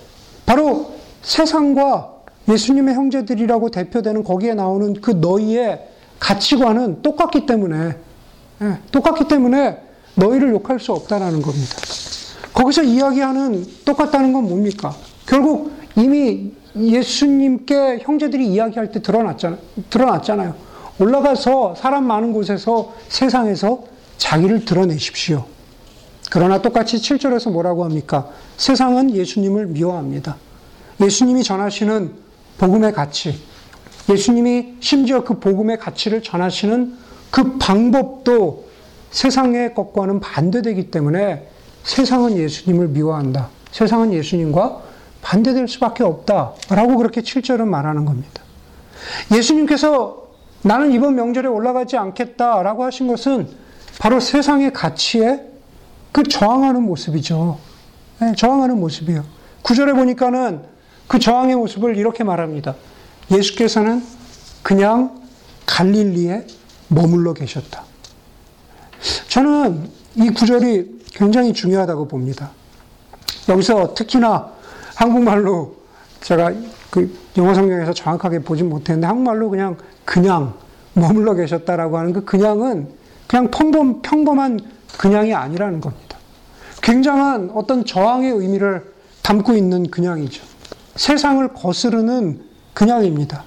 바로 0.46 0.92
세상과 1.22 2.12
예수님의 2.48 2.94
형제들이라고 2.94 3.70
대표되는 3.70 4.22
거기에 4.24 4.54
나오는 4.54 4.92
그 5.00 5.12
너희의 5.12 5.88
가치관은 6.20 7.02
똑같기 7.02 7.46
때문에, 7.46 7.96
예, 8.62 8.78
똑같기 8.92 9.26
때문에 9.26 9.78
너희를 10.14 10.50
욕할 10.50 10.78
수 10.78 10.92
없다라는 10.92 11.42
겁니다. 11.42 11.76
거기서 12.54 12.84
이야기하는 12.84 13.66
똑같다는 13.84 14.32
건 14.32 14.44
뭡니까? 14.48 14.94
결국 15.26 15.72
이미 15.96 16.52
예수님께 16.76 17.98
형제들이 18.02 18.46
이야기할 18.46 18.90
때 18.92 19.02
드러났잖아요. 19.02 19.58
드러났잖아요. 19.90 20.54
올라가서 20.98 21.74
사람 21.74 22.06
많은 22.06 22.32
곳에서 22.32 22.94
세상에서 23.08 23.84
자기를 24.16 24.64
드러내십시오. 24.64 25.44
그러나 26.30 26.62
똑같이 26.62 26.96
7절에서 26.96 27.50
뭐라고 27.50 27.84
합니까? 27.84 28.28
세상은 28.56 29.14
예수님을 29.14 29.66
미워합니다. 29.66 30.36
예수님이 31.00 31.42
전하시는 31.42 32.12
복음의 32.58 32.92
가치, 32.92 33.38
예수님이 34.08 34.74
심지어 34.80 35.24
그 35.24 35.40
복음의 35.40 35.78
가치를 35.78 36.22
전하시는 36.22 36.96
그 37.30 37.58
방법도 37.58 38.68
세상의 39.10 39.74
것과는 39.74 40.20
반대되기 40.20 40.90
때문에 40.90 41.48
세상은 41.84 42.36
예수님을 42.36 42.88
미워한다. 42.88 43.48
세상은 43.70 44.12
예수님과 44.12 44.82
반대될 45.22 45.68
수밖에 45.68 46.02
없다. 46.02 46.52
라고 46.70 46.96
그렇게 46.96 47.20
7절은 47.20 47.66
말하는 47.66 48.04
겁니다. 48.04 48.42
예수님께서 49.32 50.24
나는 50.62 50.92
이번 50.92 51.14
명절에 51.14 51.46
올라가지 51.46 51.96
않겠다 51.96 52.62
라고 52.62 52.84
하신 52.84 53.06
것은 53.06 53.48
바로 53.98 54.18
세상의 54.18 54.72
가치에 54.72 55.42
그 56.10 56.22
저항하는 56.22 56.82
모습이죠. 56.82 57.58
네, 58.20 58.34
저항하는 58.34 58.80
모습이에요. 58.80 59.24
구절에 59.62 59.92
보니까는 59.92 60.62
그 61.06 61.18
저항의 61.18 61.56
모습을 61.56 61.96
이렇게 61.96 62.24
말합니다. 62.24 62.74
예수께서는 63.30 64.04
그냥 64.62 65.22
갈릴리에 65.66 66.46
머물러 66.88 67.34
계셨다. 67.34 67.84
저는 69.28 69.90
이 70.16 70.30
구절이 70.30 71.04
굉장히 71.12 71.52
중요하다고 71.52 72.08
봅니다. 72.08 72.50
여기서 73.48 73.94
특히나 73.94 74.50
한국말로 74.94 75.76
제가 76.20 76.52
그 76.90 77.12
영어 77.36 77.52
성경에서 77.52 77.92
정확하게 77.92 78.40
보진 78.40 78.68
못했는데 78.68 79.06
한국말로 79.06 79.50
그냥 79.50 79.76
그냥 80.04 80.54
머물러 80.94 81.34
계셨다라고 81.34 81.98
하는 81.98 82.12
그 82.12 82.24
그냥은 82.24 82.88
그냥 83.26 83.50
평범, 83.50 84.02
평범한 84.02 84.60
그냥이 84.98 85.34
아니라는 85.34 85.80
겁니다. 85.80 86.18
굉장한 86.82 87.50
어떤 87.54 87.84
저항의 87.84 88.30
의미를 88.30 88.92
담고 89.22 89.54
있는 89.54 89.90
그냥이죠. 89.90 90.44
세상을 90.96 91.46
거스르는 91.54 92.42
그냥입니다. 92.74 93.42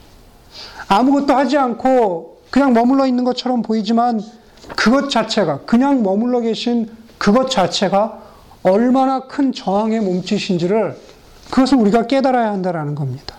아무것도 0.87 1.33
하지 1.33 1.57
않고 1.57 2.41
그냥 2.49 2.73
머물러 2.73 3.05
있는 3.05 3.23
것처럼 3.23 3.61
보이지만 3.61 4.19
그것 4.75 5.09
자체가 5.09 5.61
그냥 5.61 6.03
머물러 6.03 6.41
계신 6.41 6.89
그것 7.17 7.49
자체가 7.49 8.23
얼마나 8.63 9.21
큰 9.21 9.53
저항의 9.53 10.01
몸짓인지를 10.01 10.97
그것을 11.49 11.77
우리가 11.77 12.07
깨달아야 12.07 12.51
한다라는 12.51 12.95
겁니다. 12.95 13.35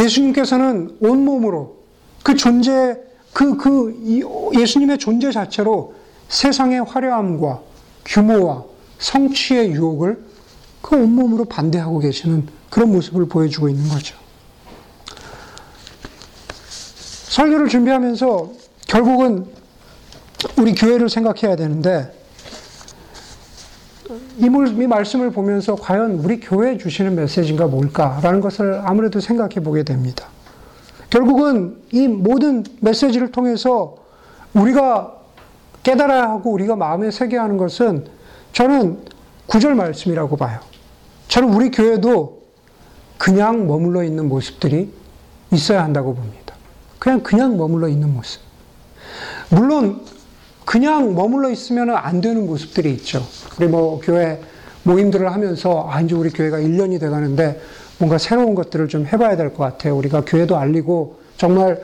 예수님께서는 0.00 0.96
온 1.00 1.24
몸으로 1.24 1.78
그 2.22 2.36
존재, 2.36 2.96
그, 3.32 3.56
그, 3.56 4.50
예수님의 4.54 4.98
존재 4.98 5.32
자체로 5.32 5.94
세상의 6.28 6.84
화려함과 6.84 7.60
규모와 8.04 8.64
성취의 8.98 9.70
유혹을 9.72 10.24
그 10.82 10.96
온몸으로 10.96 11.44
반대하고 11.46 11.98
계시는 11.98 12.46
그런 12.70 12.92
모습을 12.92 13.26
보여주고 13.26 13.68
있는 13.68 13.88
거죠. 13.88 14.16
설교를 17.28 17.68
준비하면서 17.68 18.52
결국은 18.86 19.46
우리 20.56 20.74
교회를 20.74 21.08
생각해야 21.08 21.56
되는데 21.56 22.12
이, 24.38 24.48
말씀을 24.48 25.30
보면서 25.32 25.74
과연 25.74 26.20
우리 26.24 26.40
교회에 26.40 26.78
주시는 26.78 27.16
메시지가 27.16 27.66
뭘까라는 27.66 28.40
것을 28.40 28.80
아무래도 28.84 29.20
생각해 29.20 29.56
보게 29.56 29.82
됩니다. 29.82 30.28
결국은 31.10 31.82
이 31.90 32.06
모든 32.06 32.64
메시지를 32.80 33.32
통해서 33.32 33.96
우리가 34.54 35.14
깨달아야 35.82 36.22
하고 36.22 36.52
우리가 36.52 36.76
마음에 36.76 37.10
새겨야 37.10 37.42
하는 37.42 37.56
것은 37.56 38.06
저는 38.52 39.04
구절 39.46 39.74
말씀이라고 39.74 40.36
봐요. 40.36 40.60
저는 41.28 41.52
우리 41.52 41.70
교회도 41.70 42.42
그냥 43.16 43.66
머물러 43.66 44.04
있는 44.04 44.28
모습들이 44.28 44.92
있어야 45.52 45.82
한다고 45.82 46.14
봅니다. 46.14 46.54
그냥 46.98 47.22
그냥 47.22 47.56
머물러 47.56 47.88
있는 47.88 48.12
모습. 48.12 48.40
물론 49.50 50.04
그냥 50.68 51.14
머물러 51.14 51.48
있으면 51.48 51.88
안 51.96 52.20
되는 52.20 52.44
모습들이 52.46 52.92
있죠. 52.92 53.26
우리 53.58 53.66
뭐 53.68 53.98
교회 54.04 54.38
모임들을 54.82 55.32
하면서 55.32 55.88
아 55.88 56.02
이제 56.02 56.14
우리 56.14 56.28
교회가 56.28 56.58
1년이 56.58 57.00
돼 57.00 57.08
가는데 57.08 57.58
뭔가 57.96 58.18
새로운 58.18 58.54
것들을 58.54 58.86
좀 58.88 59.06
해봐야 59.06 59.38
될 59.38 59.54
것 59.54 59.64
같아요. 59.64 59.96
우리가 59.96 60.24
교회도 60.26 60.58
알리고 60.58 61.20
정말 61.38 61.80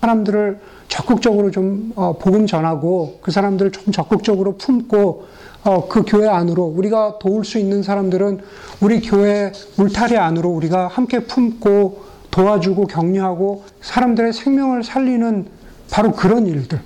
사람들을 0.00 0.60
적극적으로 0.86 1.50
좀 1.50 1.92
어, 1.96 2.16
복음 2.16 2.46
전하고 2.46 3.18
그 3.22 3.32
사람들을 3.32 3.72
좀 3.72 3.92
적극적으로 3.92 4.56
품고 4.56 5.26
어, 5.64 5.88
그 5.88 6.04
교회 6.06 6.28
안으로 6.28 6.62
우리가 6.62 7.18
도울 7.18 7.44
수 7.44 7.58
있는 7.58 7.82
사람들은 7.82 8.38
우리 8.80 9.00
교회 9.00 9.50
울타리 9.78 10.16
안으로 10.16 10.48
우리가 10.50 10.86
함께 10.86 11.24
품고 11.24 12.04
도와주고 12.30 12.86
격려하고 12.86 13.64
사람들의 13.80 14.32
생명을 14.32 14.84
살리는 14.84 15.46
바로 15.90 16.12
그런 16.12 16.46
일들. 16.46 16.78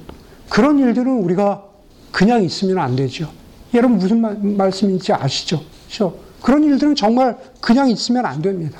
그런 0.52 0.78
일들은 0.78 1.10
우리가 1.10 1.64
그냥 2.10 2.44
있으면 2.44 2.78
안 2.78 2.94
되죠. 2.94 3.26
여러분 3.72 3.96
무슨 3.96 4.20
말, 4.20 4.36
말씀인지 4.36 5.10
아시죠? 5.14 5.62
그렇죠? 5.86 6.18
그런 6.42 6.62
일들은 6.64 6.94
정말 6.94 7.38
그냥 7.62 7.88
있으면 7.88 8.26
안 8.26 8.42
됩니다. 8.42 8.78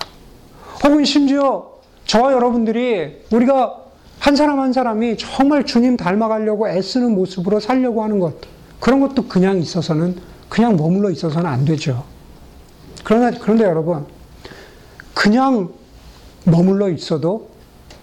혹은 0.85 1.03
심지어 1.07 1.67
저와 2.05 2.35
여러분들이 2.35 3.23
우리가 3.33 3.85
한 4.19 4.37
사람 4.37 4.61
한 4.61 4.75
사람이 4.75 5.17
정말 5.17 5.65
주님 5.65 5.97
닮아가려고 5.97 6.69
애쓰는 6.69 7.15
모습으로 7.15 7.59
살려고 7.59 8.05
하는 8.05 8.19
것, 8.19 8.35
그런 8.79 9.01
것도 9.01 9.27
그냥 9.27 9.59
있어서는, 9.59 10.19
그냥 10.51 10.77
머물러 10.77 11.11
있어서는 11.11 11.49
안 11.49 11.65
되죠. 11.65 12.05
그러나, 13.03 13.31
그런데 13.31 13.65
여러분, 13.65 14.05
그냥 15.15 15.71
머물러 16.45 16.91
있어도 16.91 17.49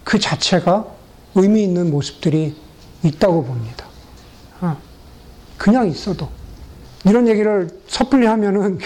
그 0.04 0.18
자체가 0.18 0.88
의미 1.36 1.62
있는 1.62 1.92
모습들이 1.92 2.56
있다고 3.04 3.44
봅니다. 3.44 3.86
어, 4.62 4.78
그냥 5.58 5.88
있어도. 5.88 6.30
이런 7.06 7.28
얘기를 7.28 7.70
섣불리 7.88 8.26
하면은 8.26 8.78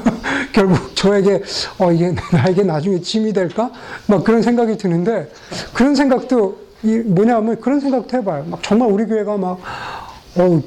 결국 0.52 0.94
저에게 0.94 1.42
어 1.78 1.90
이게 1.90 2.14
나에게 2.32 2.62
나중에 2.62 3.00
짐이 3.00 3.32
될까? 3.32 3.70
막 4.06 4.24
그런 4.24 4.42
생각이 4.42 4.76
드는데 4.76 5.30
그런 5.72 5.94
생각도 5.94 6.60
이 6.82 6.96
뭐냐면 6.98 7.60
그런 7.60 7.80
생각도 7.80 8.18
해봐요. 8.18 8.44
막 8.44 8.62
정말 8.62 8.90
우리 8.90 9.06
교회가 9.06 9.36
막 9.38 9.58
어, 10.36 10.62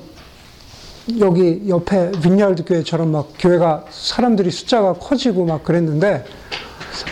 여기 1.20 1.64
옆에 1.68 2.12
vineyard 2.14 2.64
교회처럼 2.64 3.12
막 3.12 3.30
교회가 3.38 3.86
사람들이 3.92 4.50
숫자가 4.50 4.94
커지고 4.94 5.46
막 5.46 5.64
그랬는데 5.64 6.26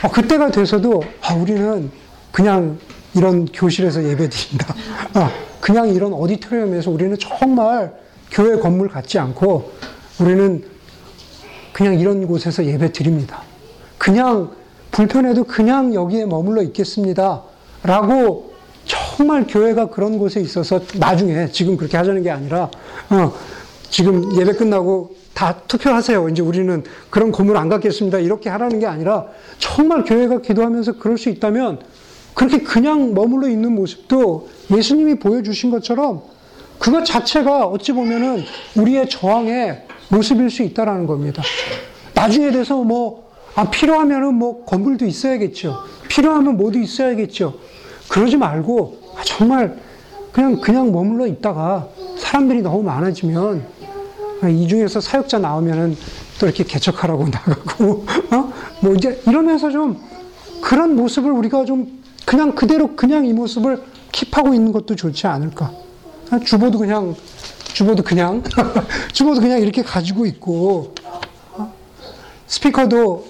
어, 0.04 0.10
그때가 0.10 0.50
돼서도 0.50 1.04
아, 1.22 1.34
우리는 1.36 1.92
그냥 2.32 2.80
이런 3.14 3.46
교실에서 3.46 4.04
예배 4.04 4.30
드린다. 4.30 4.76
아, 5.14 5.32
그냥 5.64 5.88
이런 5.88 6.12
오디토리움에서 6.12 6.92
우리는 6.92 7.16
정말 7.18 7.94
교회 8.30 8.60
건물 8.60 8.90
같지 8.90 9.18
않고 9.18 9.72
우리는 10.20 10.62
그냥 11.72 11.98
이런 11.98 12.28
곳에서 12.28 12.66
예배 12.66 12.92
드립니다. 12.92 13.44
그냥 13.98 14.52
불편해도 14.92 15.46
그냥 15.46 15.94
여기에 15.94 16.26
머물러 16.26 16.62
있겠습니다. 16.64 17.44
라고 17.82 18.52
정말 18.84 19.48
교회가 19.48 19.90
그런 19.90 20.18
곳에 20.18 20.42
있어서 20.42 20.82
나중에 20.98 21.48
지금 21.54 21.78
그렇게 21.78 21.96
하자는 21.96 22.24
게 22.24 22.30
아니라 22.30 22.70
어, 23.10 23.34
지금 23.90 24.38
예배 24.38 24.56
끝나고 24.56 25.16
다 25.34 25.62
투표하세요. 25.66 26.28
이제 26.28 26.42
우리는 26.42 26.84
그런 27.10 27.32
건물 27.32 27.56
안 27.56 27.70
갖겠습니다. 27.70 28.20
이렇게 28.20 28.50
하라는 28.50 28.80
게 28.80 28.86
아니라 28.86 29.28
정말 29.60 30.04
교회가 30.04 30.42
기도하면서 30.42 30.98
그럴 30.98 31.18
수 31.18 31.30
있다면 31.30 31.80
그렇게 32.34 32.60
그냥 32.60 33.14
머물러 33.14 33.48
있는 33.48 33.74
모습도 33.76 34.50
예수님이 34.76 35.16
보여주신 35.16 35.72
것처럼 35.72 36.22
그것 36.80 37.06
자체가 37.06 37.68
어찌 37.68 37.94
보면은 37.94 38.44
우리의 38.76 39.10
저항의 39.10 39.86
모습일 40.10 40.50
수 40.50 40.64
있다라는 40.64 41.08
겁니다. 41.08 41.44
나중에 42.14 42.52
돼서 42.52 42.84
뭐, 42.84 43.32
아, 43.56 43.70
필요하면은 43.70 44.34
뭐 44.34 44.66
건물도 44.66 45.06
있어야겠죠. 45.06 45.78
필요하면 46.10 46.58
뭐도 46.58 46.80
있어야겠죠. 46.80 47.54
그러지 48.10 48.38
말고, 48.38 49.00
아, 49.16 49.22
정말 49.24 49.78
그냥, 50.32 50.60
그냥 50.60 50.92
머물러 50.92 51.28
있다가 51.28 51.88
사람들이 52.18 52.62
너무 52.62 52.84
많아지면 52.84 53.66
이 54.50 54.68
중에서 54.68 55.00
사역자 55.00 55.40
나오면은 55.40 55.96
또 56.40 56.48
이렇게 56.48 56.64
개척하라고 56.64 57.26
나가고, 57.30 58.06
어? 58.32 58.54
뭐 58.82 58.94
이제 58.94 59.22
이러면서 59.26 59.72
좀 59.72 60.02
그런 60.62 60.96
모습을 60.96 61.32
우리가 61.32 61.66
좀 61.66 62.03
그냥 62.26 62.56
그대로 62.56 62.96
그냥 62.96 63.26
이 63.26 63.34
모습을 63.34 63.84
킵하고 64.12 64.54
있는 64.54 64.72
것도 64.72 64.96
좋지 64.96 65.28
않을까. 65.28 65.72
주보도 66.46 66.80
그냥, 66.80 67.16
주보도 67.74 68.04
그냥, 68.04 68.44
주보도 69.12 69.42
그냥 69.42 69.62
이렇게 69.62 69.84
가지고 69.84 70.26
있고, 70.26 70.94
어? 71.52 71.74
스피커도 72.48 73.28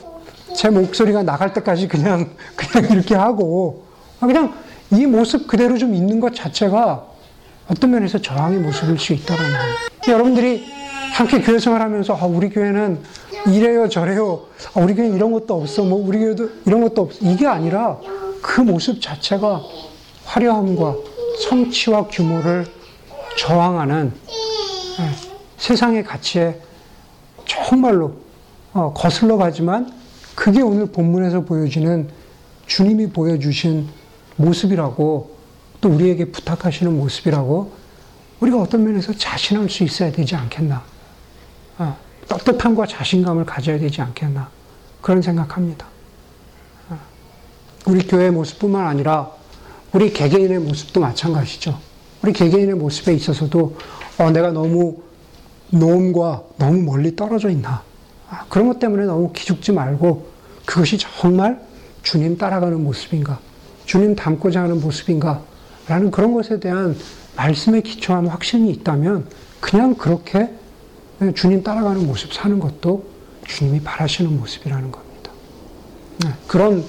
제 0.56 0.70
목소리가 0.70 1.24
나갈 1.24 1.54
때까지 1.54 1.88
그냥, 1.88 2.32
그냥 2.56 2.92
이렇게 2.92 3.16
하고, 3.16 3.86
그냥 4.20 4.54
이 4.92 5.06
모습 5.06 5.48
그대로 5.48 5.78
좀 5.78 5.94
있는 5.96 6.20
것 6.20 6.36
자체가 6.36 7.08
어떤 7.68 7.92
면에서 7.92 8.22
저항의 8.22 8.60
모습일 8.60 9.00
수 9.00 9.14
있다는 9.14 9.42
거예요. 9.42 9.74
여러분들이 10.10 10.64
함께 11.14 11.42
교회 11.42 11.60
생활하면서 11.60 12.16
아, 12.16 12.26
우리 12.26 12.50
교회는 12.50 13.00
이래요 13.48 13.88
저래요 13.88 14.48
아, 14.74 14.82
우리 14.82 14.96
교회 14.96 15.08
이런 15.08 15.32
것도 15.32 15.62
없어 15.62 15.84
뭐 15.84 16.06
우리 16.06 16.20
교회도 16.20 16.50
이런 16.66 16.82
것도 16.82 17.04
없어 17.04 17.20
이게 17.22 17.46
아니라 17.46 18.00
그 18.44 18.60
모습 18.60 19.02
자체가 19.02 19.64
화려함과 20.26 20.96
성취와 21.48 22.08
규모를 22.08 22.68
저항하는 23.40 24.14
예, 25.00 25.10
세상의 25.58 26.04
가치에 26.04 26.60
정말로 27.46 28.18
어, 28.74 28.94
거슬러 28.94 29.38
가지만 29.38 29.92
그게 30.36 30.62
오늘 30.62 30.88
본문에서 30.88 31.46
보여지는 31.46 32.10
주님이 32.68 33.10
보여주신 33.10 33.88
모습이라고 34.36 35.36
또 35.80 35.90
우리에게 35.90 36.26
부탁하시는 36.26 36.96
모습이라고 36.96 37.72
우리가 38.42 38.62
어떤 38.62 38.84
면에서 38.84 39.14
자신할 39.14 39.70
수 39.70 39.84
있어야 39.84 40.12
되지 40.12 40.36
않겠나. 40.36 40.84
어, 41.78 41.98
떳떳함과 42.28 42.88
자신감을 42.88 43.46
가져야 43.46 43.80
되지 43.80 44.02
않겠나. 44.02 44.50
그런 45.02 45.22
생각합니다. 45.22 45.93
어, 47.86 47.92
우리 47.92 48.06
교회의 48.08 48.32
모습뿐만 48.32 48.86
아니라 48.86 49.32
우리 49.92 50.12
개개인의 50.12 50.60
모습도 50.60 51.00
마찬가지죠. 51.00 51.78
우리 52.22 52.34
개개인의 52.34 52.76
모습에 52.76 53.14
있어서도 53.14 53.78
어, 54.18 54.32
내가 54.32 54.52
너무 54.52 54.98
노음과 55.70 56.44
너무 56.58 56.82
멀리 56.82 57.16
떨어져 57.16 57.50
있나. 57.50 57.84
아, 58.30 58.46
그런 58.50 58.68
것 58.68 58.80
때문에 58.80 59.06
너무 59.06 59.32
기죽지 59.34 59.72
말고 59.72 60.28
그것이 60.66 60.98
정말 60.98 61.62
주님 62.04 62.38
따라가는 62.38 62.84
모습인가. 62.84 63.40
주님 63.86 64.16
닮고자 64.16 64.62
하는 64.62 64.80
모습인가. 64.82 65.42
라는 65.88 66.12
그런 66.12 66.34
것에 66.34 66.60
대한 66.60 66.96
말씀에 67.36 67.82
기초한 67.82 68.28
확신이 68.28 68.72
있다면 68.72 69.28
그냥 69.60 69.96
그렇게 69.96 70.50
주님 71.36 71.64
따라가는 71.64 72.06
모습 72.06 72.34
사는 72.34 72.60
것도 72.60 73.06
주님이 73.48 73.82
바라시는 73.82 74.38
모습이라는 74.40 74.92
겁니다. 74.92 75.32
네, 76.24 76.30
그런, 76.48 76.84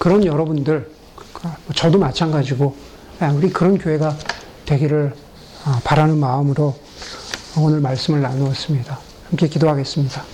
그런 0.00 0.24
여러분들, 0.24 0.90
저도 1.74 1.98
마찬가지고, 1.98 2.74
우리 3.36 3.50
그런 3.50 3.76
교회가 3.76 4.16
되기를 4.64 5.12
바라는 5.84 6.16
마음으로 6.16 6.74
오늘 7.58 7.80
말씀을 7.80 8.22
나누었습니다. 8.22 8.98
함께 9.28 9.46
기도하겠습니다. 9.46 10.24